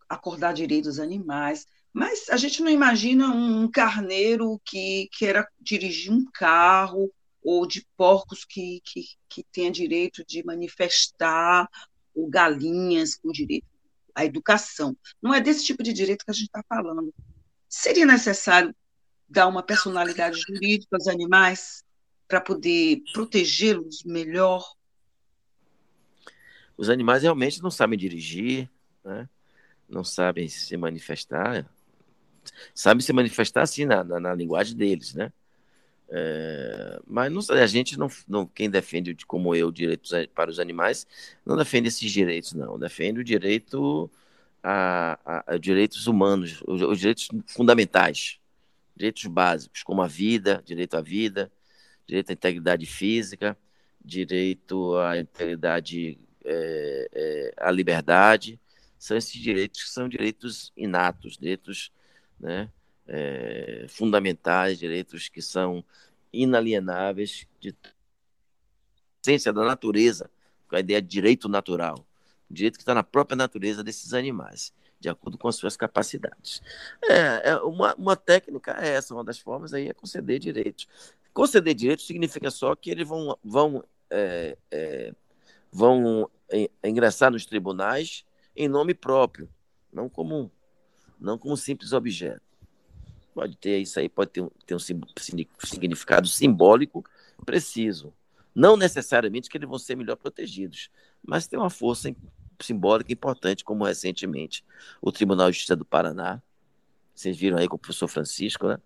[0.08, 6.24] acordar direito dos animais mas a gente não imagina um carneiro que queira dirigir um
[6.32, 7.12] carro
[7.44, 11.68] ou de porcos que, que, que tenha direito de manifestar,
[12.14, 13.66] ou galinhas com direito
[14.14, 14.96] à educação.
[15.20, 17.12] Não é desse tipo de direito que a gente está falando.
[17.68, 18.74] Seria necessário
[19.28, 21.84] dar uma personalidade jurídica aos animais
[22.28, 24.64] para poder protegê-los melhor?
[26.76, 28.70] Os animais realmente não sabem dirigir,
[29.04, 29.28] né?
[29.88, 31.66] não sabem se manifestar,
[32.74, 35.32] sabe se manifestar assim na, na, na linguagem deles, né?
[36.14, 41.06] É, mas não, a gente não, não, quem defende como eu direitos para os animais
[41.42, 44.10] não defende esses direitos não, defende o direito
[44.62, 48.38] a, a, a direitos humanos, os, os, direitos fundamentais,
[48.94, 51.50] direitos básicos como a vida, direito à vida,
[52.06, 53.56] direito à integridade física,
[54.04, 58.60] direito à integridade, é, é, à liberdade,
[58.98, 61.90] são esses direitos que são direitos inatos, direitos
[62.38, 62.68] né,
[63.06, 65.84] é, fundamentais, direitos que são
[66.32, 67.74] inalienáveis de
[69.22, 70.30] essência da natureza,
[70.68, 72.06] com a ideia de direito natural,
[72.50, 76.62] direito que está na própria natureza desses animais, de acordo com as suas capacidades.
[77.04, 80.88] É, é uma, uma técnica é essa, uma das formas aí é conceder direitos.
[81.32, 85.14] Conceder direitos significa só que eles vão, vão, é, é,
[85.70, 86.30] vão
[86.84, 89.48] ingressar nos tribunais em nome próprio,
[89.92, 90.50] não como
[91.18, 92.51] não como simples objeto.
[93.34, 97.04] Pode ter isso aí, pode ter um, ter um significado simbólico
[97.44, 98.12] preciso.
[98.54, 100.90] Não necessariamente que eles vão ser melhor protegidos,
[101.24, 102.14] mas tem uma força
[102.60, 104.64] simbólica importante, como recentemente
[105.00, 106.42] o Tribunal de Justiça do Paraná,
[107.14, 108.78] vocês viram aí com o professor Francisco, né?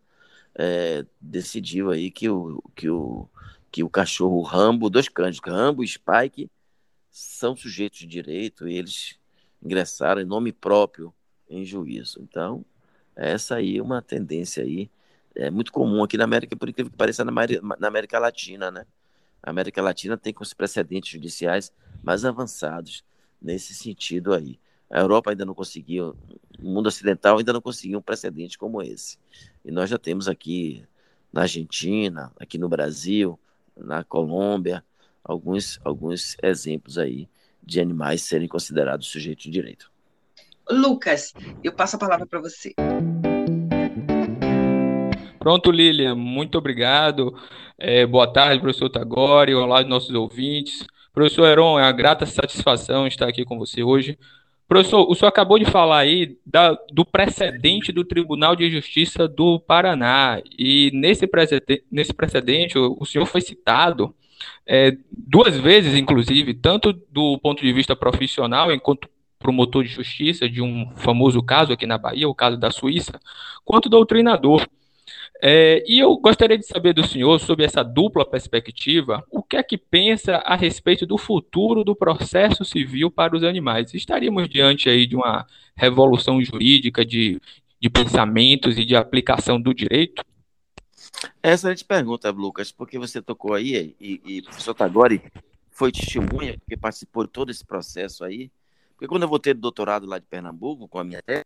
[0.54, 3.28] É, decidiu aí que o, que o,
[3.70, 6.50] que o cachorro Rambo, dois cães, Rambo e Spike,
[7.10, 9.18] são sujeitos de direito e eles
[9.62, 11.14] ingressaram em nome próprio
[11.48, 12.20] em juízo.
[12.22, 12.64] Então,
[13.16, 14.90] essa aí é uma tendência aí
[15.36, 17.30] é muito comum aqui na América, por incrível que pareça, na,
[17.78, 18.86] na América Latina, né?
[19.42, 21.70] A América Latina tem com os precedentes judiciais
[22.02, 23.04] mais avançados
[23.40, 24.58] nesse sentido aí.
[24.90, 26.16] A Europa ainda não conseguiu,
[26.58, 29.18] o mundo ocidental ainda não conseguiu um precedente como esse.
[29.64, 30.84] E nós já temos aqui
[31.32, 33.38] na Argentina, aqui no Brasil,
[33.76, 34.82] na Colômbia,
[35.22, 37.28] alguns, alguns exemplos aí
[37.62, 39.92] de animais serem considerados sujeitos de direito.
[40.70, 42.74] Lucas, eu passo a palavra para você.
[45.38, 47.34] Pronto, Lilian, muito obrigado.
[47.78, 50.84] É, boa tarde, professor Tagore, olá nossos ouvintes.
[51.12, 54.18] Professor Heron, é uma grata satisfação estar aqui com você hoje.
[54.66, 59.60] Professor, o senhor acabou de falar aí da, do precedente do Tribunal de Justiça do
[59.60, 64.12] Paraná, e nesse precedente, nesse precedente o, o senhor foi citado
[64.66, 69.08] é, duas vezes, inclusive, tanto do ponto de vista profissional, enquanto
[69.46, 73.20] promotor de justiça de um famoso caso aqui na Bahia, o caso da Suíça,
[73.64, 74.66] quanto doutrinador.
[75.40, 79.62] É, e eu gostaria de saber do senhor, sobre essa dupla perspectiva, o que é
[79.62, 83.94] que pensa a respeito do futuro do processo civil para os animais?
[83.94, 87.40] Estaríamos diante aí de uma revolução jurídica de,
[87.80, 90.24] de pensamentos e de aplicação do direito?
[91.40, 95.22] Essa é a pergunta, Lucas, porque você tocou aí, e, e o professor Tagore
[95.70, 98.50] foi testemunha, porque participou de todo esse processo aí,
[98.96, 101.44] porque quando eu voltei do doutorado lá de Pernambuco, com a minha tese,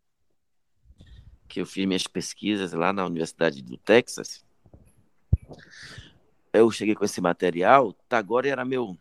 [1.48, 4.44] que eu fiz minhas pesquisas lá na Universidade do Texas,
[6.52, 8.96] eu cheguei com esse material, Tagore era meu,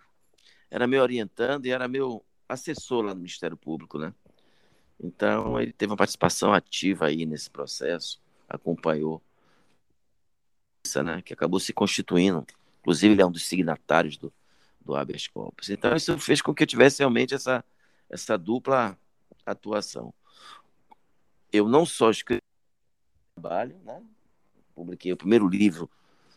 [0.71, 4.15] era meu orientando e era meu assessor lá no Ministério Público, né?
[4.99, 9.21] Então, ele teve uma participação ativa aí nesse processo, acompanhou,
[11.03, 12.45] né, que acabou se constituindo,
[12.79, 14.33] inclusive ele é um dos signatários do,
[14.81, 15.69] do habeas corpus.
[15.69, 17.63] Então, isso fez com que eu tivesse realmente essa
[18.09, 18.97] essa dupla
[19.45, 20.13] atuação.
[21.51, 22.41] Eu não só escrevi
[23.35, 24.03] trabalho, né?
[24.73, 25.89] publiquei o primeiro livro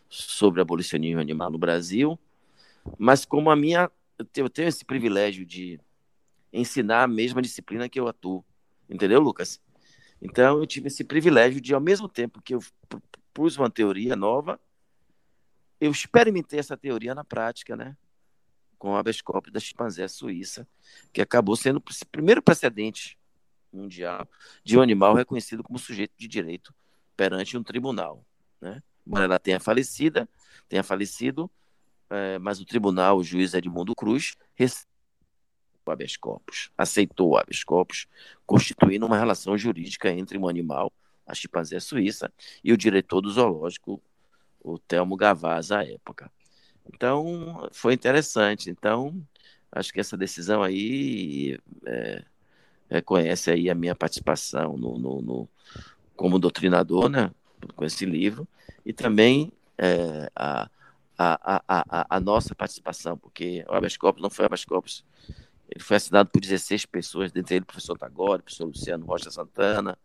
[0.09, 2.19] sobre abolicionismo animal no Brasil,
[2.97, 3.89] mas como a minha,
[4.35, 5.79] eu tenho esse privilégio de
[6.51, 8.43] ensinar a mesma disciplina que eu atuo,
[8.89, 9.61] entendeu, Lucas?
[10.21, 12.59] Então eu tive esse privilégio de, ao mesmo tempo que eu
[13.33, 14.59] pus uma teoria nova,
[15.79, 17.97] eu experimentei essa teoria na prática, né?
[18.83, 20.67] Com o habeas corpus da chimpanzé suíça,
[21.13, 23.17] que acabou sendo o primeiro precedente
[23.71, 24.27] mundial
[24.61, 26.75] de um animal reconhecido como sujeito de direito
[27.15, 28.25] perante um tribunal,
[28.59, 28.83] né?
[29.07, 30.27] Embora ela tenha falecida,
[30.67, 31.49] tenha falecido,
[32.09, 34.35] é, mas o tribunal, o juiz Edmundo Cruz,
[35.85, 38.05] o habeas corpus, aceitou o habeas corpus,
[38.45, 40.91] constituindo uma relação jurídica entre um animal,
[41.25, 42.29] a chimpanzé suíça,
[42.61, 44.03] e o diretor do zoológico,
[44.59, 46.29] o Telmo Gavaz, à época.
[46.91, 48.69] Então, foi interessante.
[48.69, 49.21] Então,
[49.71, 52.23] acho que essa decisão aí é,
[52.89, 55.49] reconhece aí a minha participação no, no, no,
[56.15, 57.31] como doutrinador, né,
[57.75, 58.47] com esse livro,
[58.85, 60.69] e também é, a,
[61.17, 65.03] a, a, a, nossa participação, porque o habeas corpus não foi habeas corpus,
[65.69, 69.31] ele foi assinado por 16 pessoas, dentre eles o professor Tagore, o professor Luciano Rocha
[69.31, 69.97] Santana,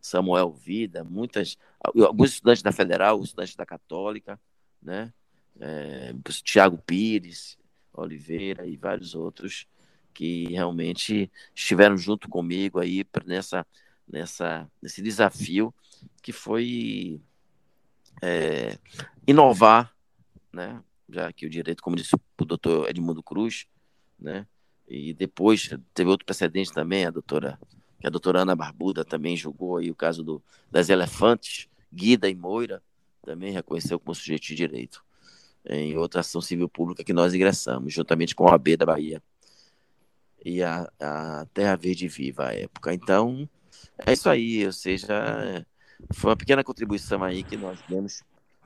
[0.00, 4.40] Samuel Vida, muitas, alguns estudantes da Federal, estudantes da Católica,
[4.82, 5.12] né?
[5.60, 7.58] É, Tiago Pires,
[7.92, 9.66] Oliveira e vários outros
[10.14, 13.66] que realmente estiveram junto comigo aí nessa,
[14.08, 15.72] nessa, nesse desafio
[16.22, 17.20] que foi
[18.22, 18.78] é,
[19.26, 19.94] inovar,
[20.52, 20.82] né?
[21.08, 23.66] Já que o direito, como disse o doutor Edmundo Cruz,
[24.18, 24.46] né?
[24.88, 27.60] E depois teve outro precedente também, a doutora,
[28.02, 32.82] a doutora Ana Barbuda também julgou aí o caso do, das elefantes, Guida e Moira,
[33.22, 35.04] também reconheceu como sujeito de direito
[35.66, 39.22] em outra ação civil pública que nós ingressamos, juntamente com a AB da Bahia
[40.44, 42.94] e a, a Terra Verde Viva à época.
[42.94, 43.48] Então,
[44.06, 45.66] é isso aí, ou seja,
[46.12, 48.22] foi uma pequena contribuição aí que nós demos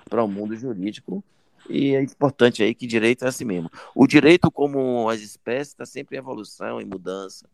[0.09, 1.25] para o mundo jurídico
[1.69, 3.71] e é importante aí que direito é assim mesmo.
[3.95, 7.49] O direito, como as espécies, está sempre em evolução, em mudança.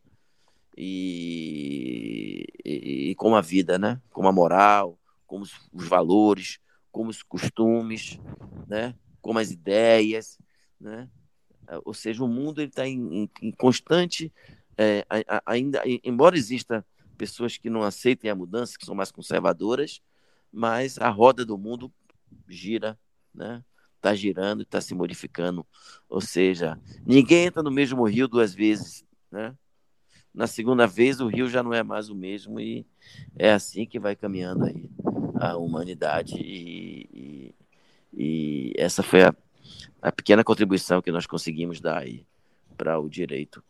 [0.77, 4.01] E, e, e, como a vida, né?
[4.11, 6.59] Como a moral, como os, os valores,
[6.91, 8.19] como os costumes,
[8.67, 8.95] né?
[9.21, 10.39] Como as ideias,
[10.81, 11.09] né?
[11.85, 14.33] Ou seja, o mundo está em, em, em, constante,
[14.77, 15.07] é,
[15.47, 16.85] ainda, embora exista
[17.17, 20.01] pessoas que não aceitem a mudança, que são mais conservadoras,
[20.51, 21.93] mas a roda do mundo
[22.49, 22.99] gira,
[23.33, 23.63] né?
[24.01, 25.65] está girando, está se modificando.
[26.09, 29.55] Ou seja, ninguém entra no mesmo rio duas vezes, né?
[30.33, 32.87] Na segunda vez o rio já não é mais o mesmo e
[33.37, 34.91] é assim que vai caminhando aí
[35.41, 37.00] a humanidade e,
[38.23, 39.35] e essa foi a,
[40.03, 42.27] a pequena contribuição que nós conseguimos dar aí
[42.77, 43.65] para o direito.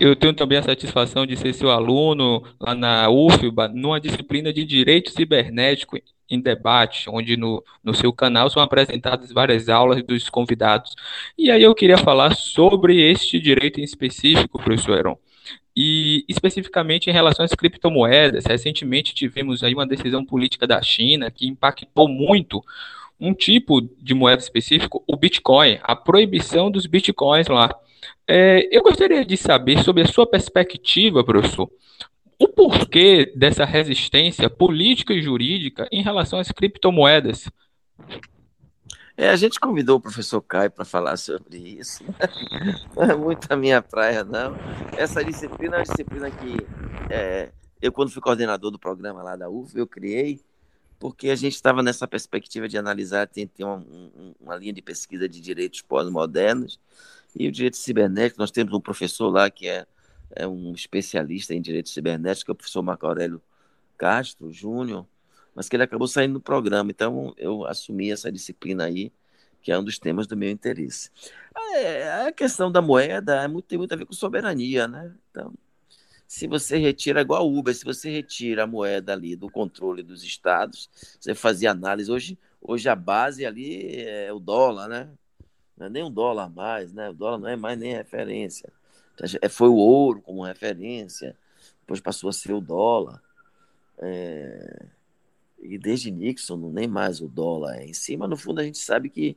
[0.00, 4.64] Eu tenho também a satisfação de ser seu aluno lá na UFBA, numa disciplina de
[4.64, 5.96] Direito Cibernético
[6.28, 10.96] em Debate, onde no, no seu canal são apresentadas várias aulas dos convidados.
[11.38, 15.18] E aí eu queria falar sobre este direito em específico, professor Heron.
[15.76, 21.46] E especificamente em relação às criptomoedas, recentemente tivemos aí uma decisão política da China que
[21.46, 22.62] impactou muito
[23.20, 27.74] um tipo de moeda específico, o Bitcoin, a proibição dos Bitcoins lá.
[28.26, 31.70] É, eu gostaria de saber sobre a sua perspectiva, professor,
[32.38, 37.50] o porquê dessa resistência política e jurídica em relação às criptomoedas.
[39.20, 42.04] É, a gente convidou o professor Caio para falar sobre isso.
[42.94, 44.54] Não é muito a minha praia, não.
[44.96, 46.56] Essa disciplina é uma disciplina que
[47.10, 47.50] é,
[47.82, 50.40] eu, quando fui coordenador do programa lá da UF, eu criei
[51.00, 53.84] porque a gente estava nessa perspectiva de analisar, tem, tem uma,
[54.40, 56.78] uma linha de pesquisa de direitos pós-modernos
[57.34, 59.84] e o direito cibernético, nós temos um professor lá que é,
[60.30, 63.42] é um especialista em direito cibernético, que é o professor Marco Aurélio
[63.96, 65.04] Castro Júnior,
[65.58, 66.88] mas que ele acabou saindo do programa.
[66.88, 69.12] Então, eu assumi essa disciplina aí,
[69.60, 71.10] que é um dos temas do meu interesse.
[71.74, 75.12] É, a questão da moeda é muito, tem muito a ver com soberania, né?
[75.32, 75.52] Então,
[76.28, 80.22] se você retira, igual o Uber, se você retira a moeda ali do controle dos
[80.22, 82.08] estados, você fazia análise.
[82.08, 85.10] Hoje, hoje a base ali é o dólar, né?
[85.76, 87.10] não é nem um dólar mais, né?
[87.10, 88.72] O dólar não é mais nem referência.
[89.16, 91.36] Então, é, foi o ouro como referência,
[91.80, 93.20] depois passou a ser o dólar.
[93.98, 94.97] É...
[95.60, 98.28] E desde Nixon, nem mais o dólar é em cima.
[98.28, 99.36] No fundo, a gente sabe que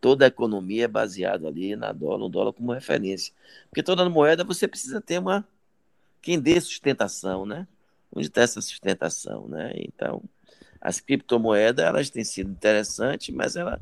[0.00, 3.32] toda a economia é baseada ali na dólar, no dólar como referência.
[3.68, 5.46] Porque toda moeda você precisa ter uma
[6.20, 7.66] quem dê sustentação, né?
[8.14, 9.72] Onde está essa sustentação, né?
[9.76, 10.22] Então,
[10.80, 13.80] as criptomoedas elas têm sido interessantes, mas ela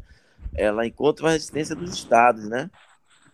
[0.55, 2.71] ela encontra uma resistência dos estados, né?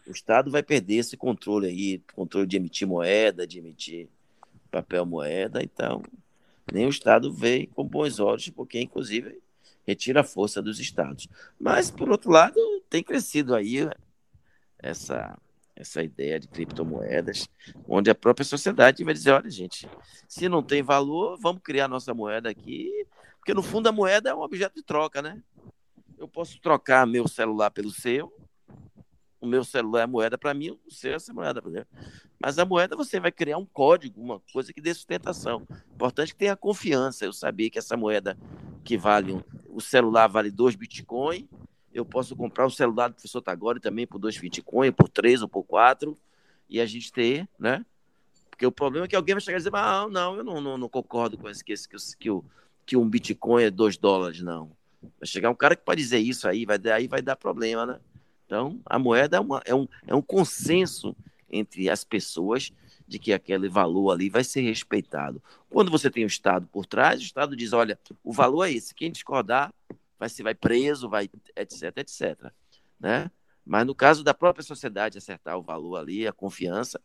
[0.07, 4.09] O estado vai perder esse controle aí, controle de emitir moeda, de emitir
[4.71, 6.03] papel moeda, então
[6.73, 9.41] nem o estado vê com bons olhos, porque inclusive
[9.87, 11.29] retira a força dos estados.
[11.59, 12.57] Mas, por outro lado,
[12.91, 13.89] tem crescido aí
[14.79, 15.39] essa,
[15.77, 17.49] essa ideia de criptomoedas,
[17.89, 19.89] onde a própria sociedade vai dizer, olha, gente,
[20.29, 23.07] se não tem valor, vamos criar nossa moeda aqui,
[23.39, 25.41] porque no fundo a moeda é um objeto de troca, né?
[26.19, 28.33] Eu posso trocar meu celular pelo seu,
[29.41, 31.87] o meu celular é moeda para mim, o seu é moeda para
[32.39, 35.67] Mas a moeda você vai criar um código, uma coisa que dê sustentação.
[35.95, 37.25] Importante que tenha confiança.
[37.25, 38.37] Eu saber que essa moeda
[38.85, 41.49] que vale, um, o celular vale 2 Bitcoin,
[41.93, 45.49] eu posso comprar o celular do professor Tagore também por 2 Bitcoin, por 3 ou
[45.49, 46.17] por 4,
[46.69, 47.85] e a gente ter, né?
[48.51, 50.79] Porque o problema é que alguém vai chegar e dizer, ah, não, eu não, não,
[50.79, 52.45] não concordo com esse, que, esse, que, o,
[52.85, 54.71] que um Bitcoin é 2 dólares, não.
[55.03, 58.01] Vai chegar um cara que pode dizer isso aí, vai, aí vai dar problema, né?
[58.47, 61.17] Então, a moeda é, uma, é, um, é um consenso
[61.51, 62.73] entre as pessoas
[63.07, 65.43] de que aquele valor ali vai ser respeitado.
[65.71, 68.95] Quando você tem o Estado por trás, o Estado diz, olha, o valor é esse,
[68.95, 69.73] quem discordar
[70.19, 72.51] vai ser vai preso, vai etc, etc,
[72.99, 73.31] né?
[73.65, 77.01] Mas no caso da própria sociedade acertar o valor ali, a confiança,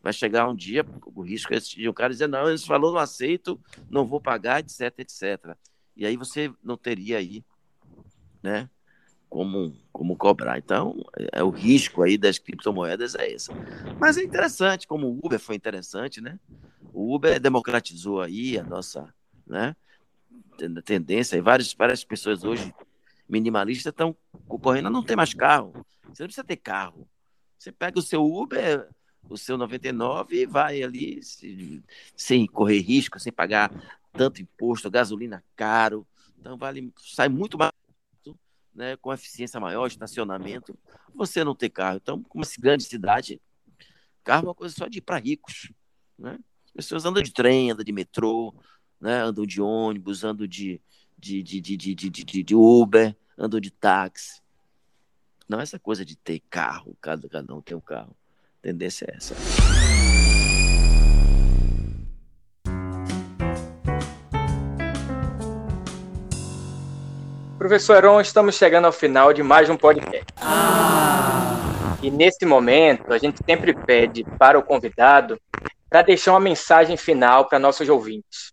[0.00, 2.98] vai chegar um dia, o risco é de um cara dizer, não, esse valor não
[2.98, 5.56] aceito, não vou pagar, etc, etc.
[5.96, 7.44] E aí você não teria aí,
[8.42, 8.68] né,
[9.32, 10.58] como, como cobrar.
[10.58, 13.50] Então, é, é, o risco aí das criptomoedas é esse.
[13.98, 16.38] Mas é interessante, como o Uber foi interessante, né?
[16.92, 19.08] O Uber democratizou aí a nossa
[19.46, 19.74] né,
[20.84, 22.74] tendência, e várias, várias pessoas hoje
[23.26, 24.14] minimalistas estão
[24.46, 25.72] concorrendo não ter mais carro.
[26.12, 27.08] Você não precisa ter carro.
[27.58, 28.86] Você pega o seu Uber,
[29.30, 31.82] o seu 99 e vai ali se,
[32.14, 33.70] sem correr risco, sem pagar
[34.12, 36.06] tanto imposto, gasolina caro.
[36.38, 37.71] Então vale, sai muito mais
[38.74, 40.76] né, com eficiência maior, estacionamento,
[41.14, 41.98] você não ter carro.
[42.02, 43.40] Então, como uma grande cidade,
[44.24, 45.72] carro é uma coisa só de ir para ricos.
[46.18, 46.38] Né?
[46.66, 48.54] As pessoas andam de trem, andam de metrô,
[49.00, 49.22] né?
[49.22, 50.80] andam de ônibus, andam de,
[51.18, 54.40] de, de, de, de, de, de Uber, andam de táxi.
[55.48, 58.16] Não essa coisa de ter carro, cada, cada um tem um carro.
[58.58, 59.34] A tendência é essa.
[67.62, 70.26] Professor Heron, estamos chegando ao final de mais um podcast.
[72.02, 75.40] E nesse momento, a gente sempre pede para o convidado
[75.88, 78.52] para deixar uma mensagem final para nossos ouvintes.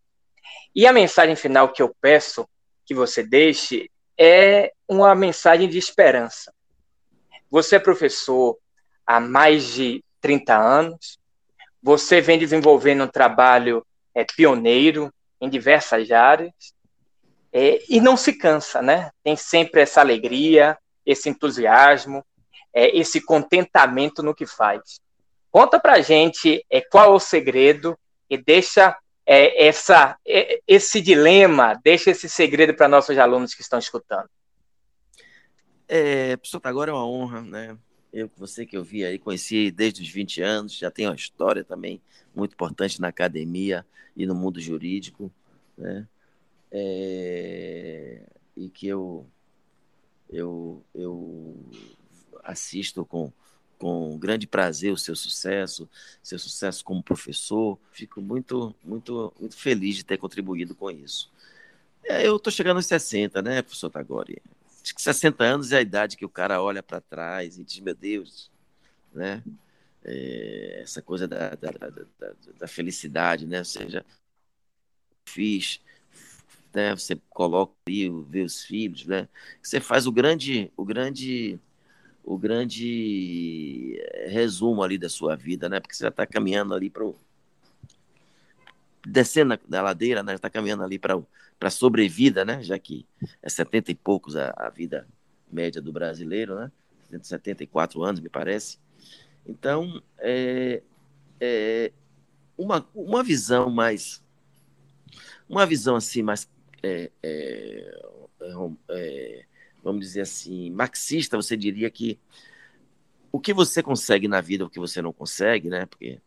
[0.76, 2.48] E a mensagem final que eu peço
[2.86, 6.54] que você deixe é uma mensagem de esperança.
[7.50, 8.60] Você é professor
[9.08, 11.18] há mais de 30 anos,
[11.82, 13.84] você vem desenvolvendo um trabalho
[14.14, 16.54] é, pioneiro em diversas áreas,
[17.52, 19.12] é, e não se cansa, né?
[19.24, 22.24] Tem sempre essa alegria, esse entusiasmo,
[22.74, 25.00] é, esse contentamento no que faz.
[25.52, 27.98] Conta pra gente é, qual é o segredo
[28.30, 28.96] e deixa
[29.26, 34.30] é, essa, é, esse dilema, deixa esse segredo para nossos alunos que estão escutando.
[35.88, 37.78] É, professor, agora é uma honra, né?
[38.14, 41.64] Eu, você que eu vi aí, conheci desde os 20 anos, já tenho uma história
[41.64, 42.02] também
[42.36, 43.86] muito importante na academia
[44.16, 45.32] e no mundo jurídico,
[45.78, 46.08] né?
[46.72, 48.22] É,
[48.56, 49.26] e que eu,
[50.30, 51.56] eu, eu
[52.44, 53.32] assisto com,
[53.78, 55.90] com grande prazer o seu sucesso,
[56.22, 57.80] seu sucesso como professor.
[57.92, 61.32] Fico muito, muito, muito feliz de ter contribuído com isso.
[62.04, 64.42] É, eu estou chegando aos 60, né, professor Tagore?
[64.84, 67.80] Acho que 60 anos é a idade que o cara olha para trás e diz,
[67.80, 68.50] meu Deus,
[69.14, 69.44] né?
[70.04, 73.60] É, essa coisa da, da, da, da, felicidade, né?
[73.60, 74.06] Ou seja,
[75.26, 75.82] fiz,
[76.74, 76.96] né?
[76.96, 79.28] Você coloca ali, vê os filhos, né?
[79.62, 81.60] Você faz o grande, o grande,
[82.24, 85.80] o grande eh, resumo ali da sua vida, né?
[85.80, 87.10] Porque você já está caminhando ali para
[89.06, 90.36] descendo da ladeira, né?
[90.36, 91.20] Está caminhando ali para
[91.60, 92.64] para sobrevida, né?
[92.64, 93.06] Já que
[93.44, 95.06] é 70 e poucos a, a vida
[95.52, 96.72] média do brasileiro, né?
[97.22, 98.78] 74 anos, me parece.
[99.46, 100.82] Então, é,
[101.40, 101.92] é
[102.58, 104.24] uma, uma visão mais
[105.50, 106.48] uma visão assim mais
[106.84, 108.02] é, é,
[108.42, 108.54] é,
[108.90, 109.46] é,
[109.84, 112.20] vamos dizer assim, marxista, você diria que
[113.32, 115.86] o que você consegue na vida, o que você não consegue, né?
[115.86, 116.20] Porque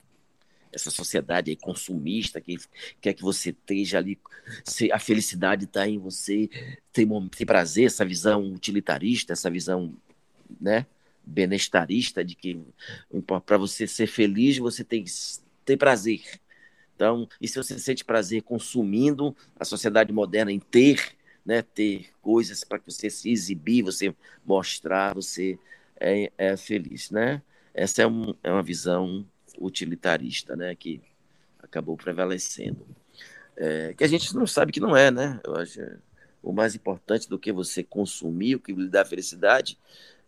[0.72, 2.56] essa sociedade aí consumista que
[3.00, 4.18] quer que você esteja ali,
[4.92, 6.48] a felicidade está em você,
[6.92, 9.94] tem, tem prazer, essa visão utilitarista, essa visão,
[10.60, 10.86] né?
[11.24, 12.60] Benestarista de que
[13.46, 15.10] para você ser feliz você tem que
[15.64, 16.22] ter prazer.
[16.94, 22.62] Então, e se você sente prazer consumindo a sociedade moderna em ter, né, ter coisas
[22.64, 24.14] para você se exibir, você
[24.44, 25.58] mostrar, você
[25.98, 27.42] é, é feliz, né?
[27.74, 29.26] Essa é, um, é uma visão
[29.58, 31.00] utilitarista, né, que
[31.58, 32.86] acabou prevalecendo.
[33.56, 35.40] É, que a gente não sabe que não é, né?
[35.44, 35.80] Eu acho,
[36.42, 39.78] o mais importante do que você consumir, o que lhe dá felicidade,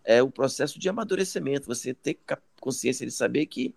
[0.05, 1.67] é o processo de amadurecimento.
[1.67, 2.19] Você ter
[2.61, 3.75] consciência de saber que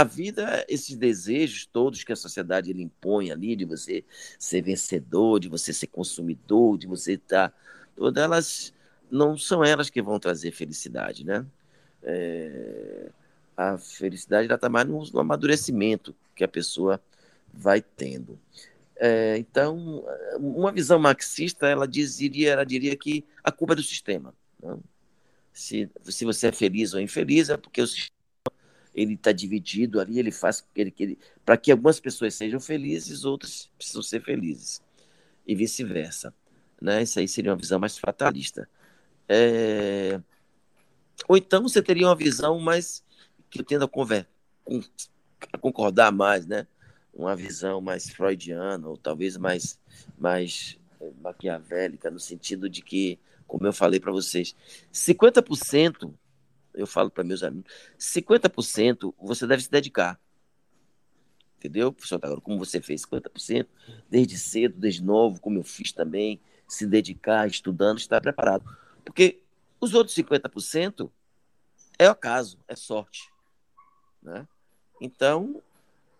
[0.00, 4.04] a vida, esses desejos todos que a sociedade impõe ali, de você
[4.38, 7.50] ser vencedor, de você ser consumidor, de você estar.
[7.50, 7.56] Tá,
[7.96, 8.74] todas elas
[9.10, 11.44] não são elas que vão trazer felicidade, né?
[12.00, 13.10] É,
[13.56, 17.02] a felicidade está mais no, no, amadurecimento que a pessoa
[17.52, 18.38] vai tendo.
[18.94, 20.04] É, então,
[20.38, 24.32] uma visão marxista, ela diria, ela diria que a culpa é do sistema.
[24.62, 24.76] Né?
[25.52, 28.17] Se, se você é feliz ou infeliz, é porque o sistema
[28.94, 33.70] ele está dividido ali, ele faz ele, ele, para que algumas pessoas sejam felizes, outras
[33.76, 34.82] precisam ser felizes
[35.46, 36.34] e vice-versa,
[36.80, 37.02] né?
[37.02, 38.68] Isso aí seria uma visão mais fatalista.
[39.28, 40.20] É...
[41.26, 43.04] Ou então você teria uma visão mais
[43.50, 44.26] que eu tendo a, conver...
[45.52, 46.66] a concordar mais, né?
[47.14, 49.78] Uma visão mais freudiana ou talvez mais
[50.18, 50.78] mais
[51.20, 54.54] maquiavélica no sentido de que, como eu falei para vocês,
[54.92, 56.12] 50%
[56.78, 60.18] eu falo para meus amigos, 50% você deve se dedicar.
[61.58, 63.66] Entendeu, professor Agora, como você fez 50%,
[64.08, 68.64] desde cedo, desde novo, como eu fiz também, se dedicar, estudando, estar preparado.
[69.04, 69.42] Porque
[69.80, 71.10] os outros 50%
[71.98, 73.28] é o caso, é sorte.
[74.22, 74.46] Né?
[75.00, 75.60] Então,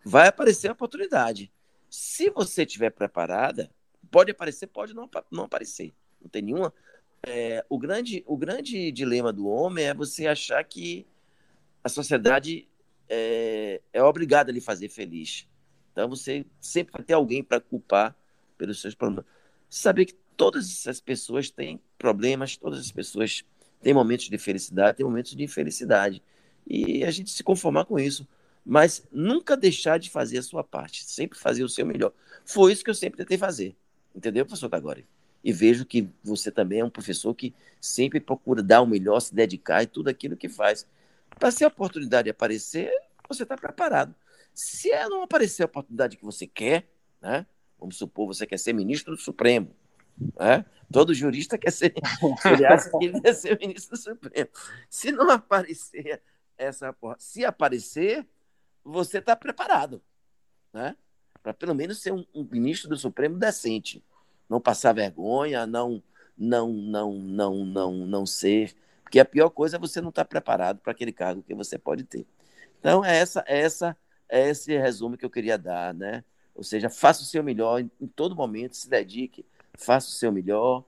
[0.04, 1.52] vai aparecer a oportunidade.
[1.88, 3.70] Se você estiver preparada,
[4.10, 5.94] pode aparecer, pode não, não aparecer.
[6.20, 6.74] Não tem nenhuma
[7.26, 11.06] é, o, grande, o grande dilema do homem é você achar que
[11.82, 12.68] a sociedade
[13.08, 15.46] é, é obrigada a lhe fazer feliz.
[15.92, 18.14] Então você sempre vai ter alguém para culpar
[18.56, 19.24] pelos seus problemas.
[19.68, 23.44] Saber que todas essas pessoas têm problemas, todas as pessoas
[23.80, 26.22] têm momentos de felicidade, têm momentos de infelicidade.
[26.66, 28.26] E a gente se conformar com isso.
[28.64, 32.12] Mas nunca deixar de fazer a sua parte, sempre fazer o seu melhor.
[32.44, 33.74] Foi isso que eu sempre tentei fazer.
[34.14, 35.06] Entendeu, professor Tagore?
[35.42, 39.34] E vejo que você também é um professor que sempre procura dar o melhor, se
[39.34, 40.86] dedicar e tudo aquilo que faz.
[41.38, 42.92] Para se a oportunidade aparecer,
[43.28, 44.14] você está preparado.
[44.52, 46.88] Se não aparecer a oportunidade que você quer,
[47.20, 47.46] né?
[47.78, 49.70] vamos supor, você quer ser ministro do Supremo,
[50.38, 50.64] né?
[50.92, 51.94] todo jurista quer ser,
[52.44, 54.48] ele acha que ele quer ser ministro do Supremo.
[54.90, 56.20] Se não aparecer
[56.56, 58.26] essa se aparecer,
[58.82, 60.02] você está preparado,
[60.72, 60.96] né?
[61.40, 64.02] para pelo menos ser um, um ministro do Supremo decente
[64.48, 66.02] não passar vergonha, não
[66.36, 70.78] não não não não não ser, porque a pior coisa é você não estar preparado
[70.78, 72.26] para aquele cargo que você pode ter.
[72.78, 73.96] Então é essa essa
[74.28, 76.24] é esse resumo que eu queria dar, né?
[76.54, 79.44] Ou seja, faça o seu melhor em, em todo momento, se dedique,
[79.74, 80.84] faça o seu melhor,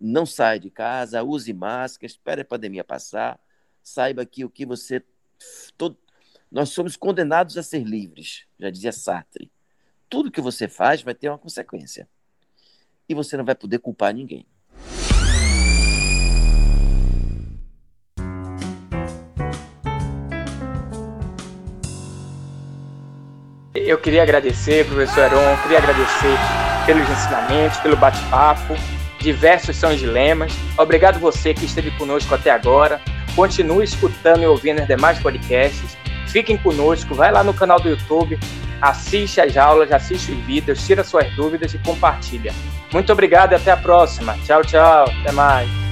[0.00, 3.40] não saia de casa, use máscara, espere a pandemia passar,
[3.82, 5.02] saiba que o que você
[5.76, 5.96] todo,
[6.50, 9.50] nós somos condenados a ser livres, já dizia Sartre.
[10.08, 12.08] Tudo que você faz vai ter uma consequência
[13.08, 14.46] e você não vai poder culpar ninguém.
[23.74, 26.38] Eu queria agradecer, professor Heron, queria agradecer
[26.86, 28.74] pelos ensinamentos, pelo bate-papo.
[29.20, 30.52] Diversos são os dilemas.
[30.78, 33.00] Obrigado você que esteve conosco até agora.
[33.34, 35.96] Continue escutando e ouvindo os demais podcasts.
[36.34, 38.36] Fiquem conosco, vai lá no canal do YouTube,
[38.80, 42.52] assiste as aulas, assiste os vídeos, tira suas dúvidas e compartilha.
[42.92, 44.36] Muito obrigado e até a próxima.
[44.44, 45.04] Tchau, tchau.
[45.20, 45.83] Até mais.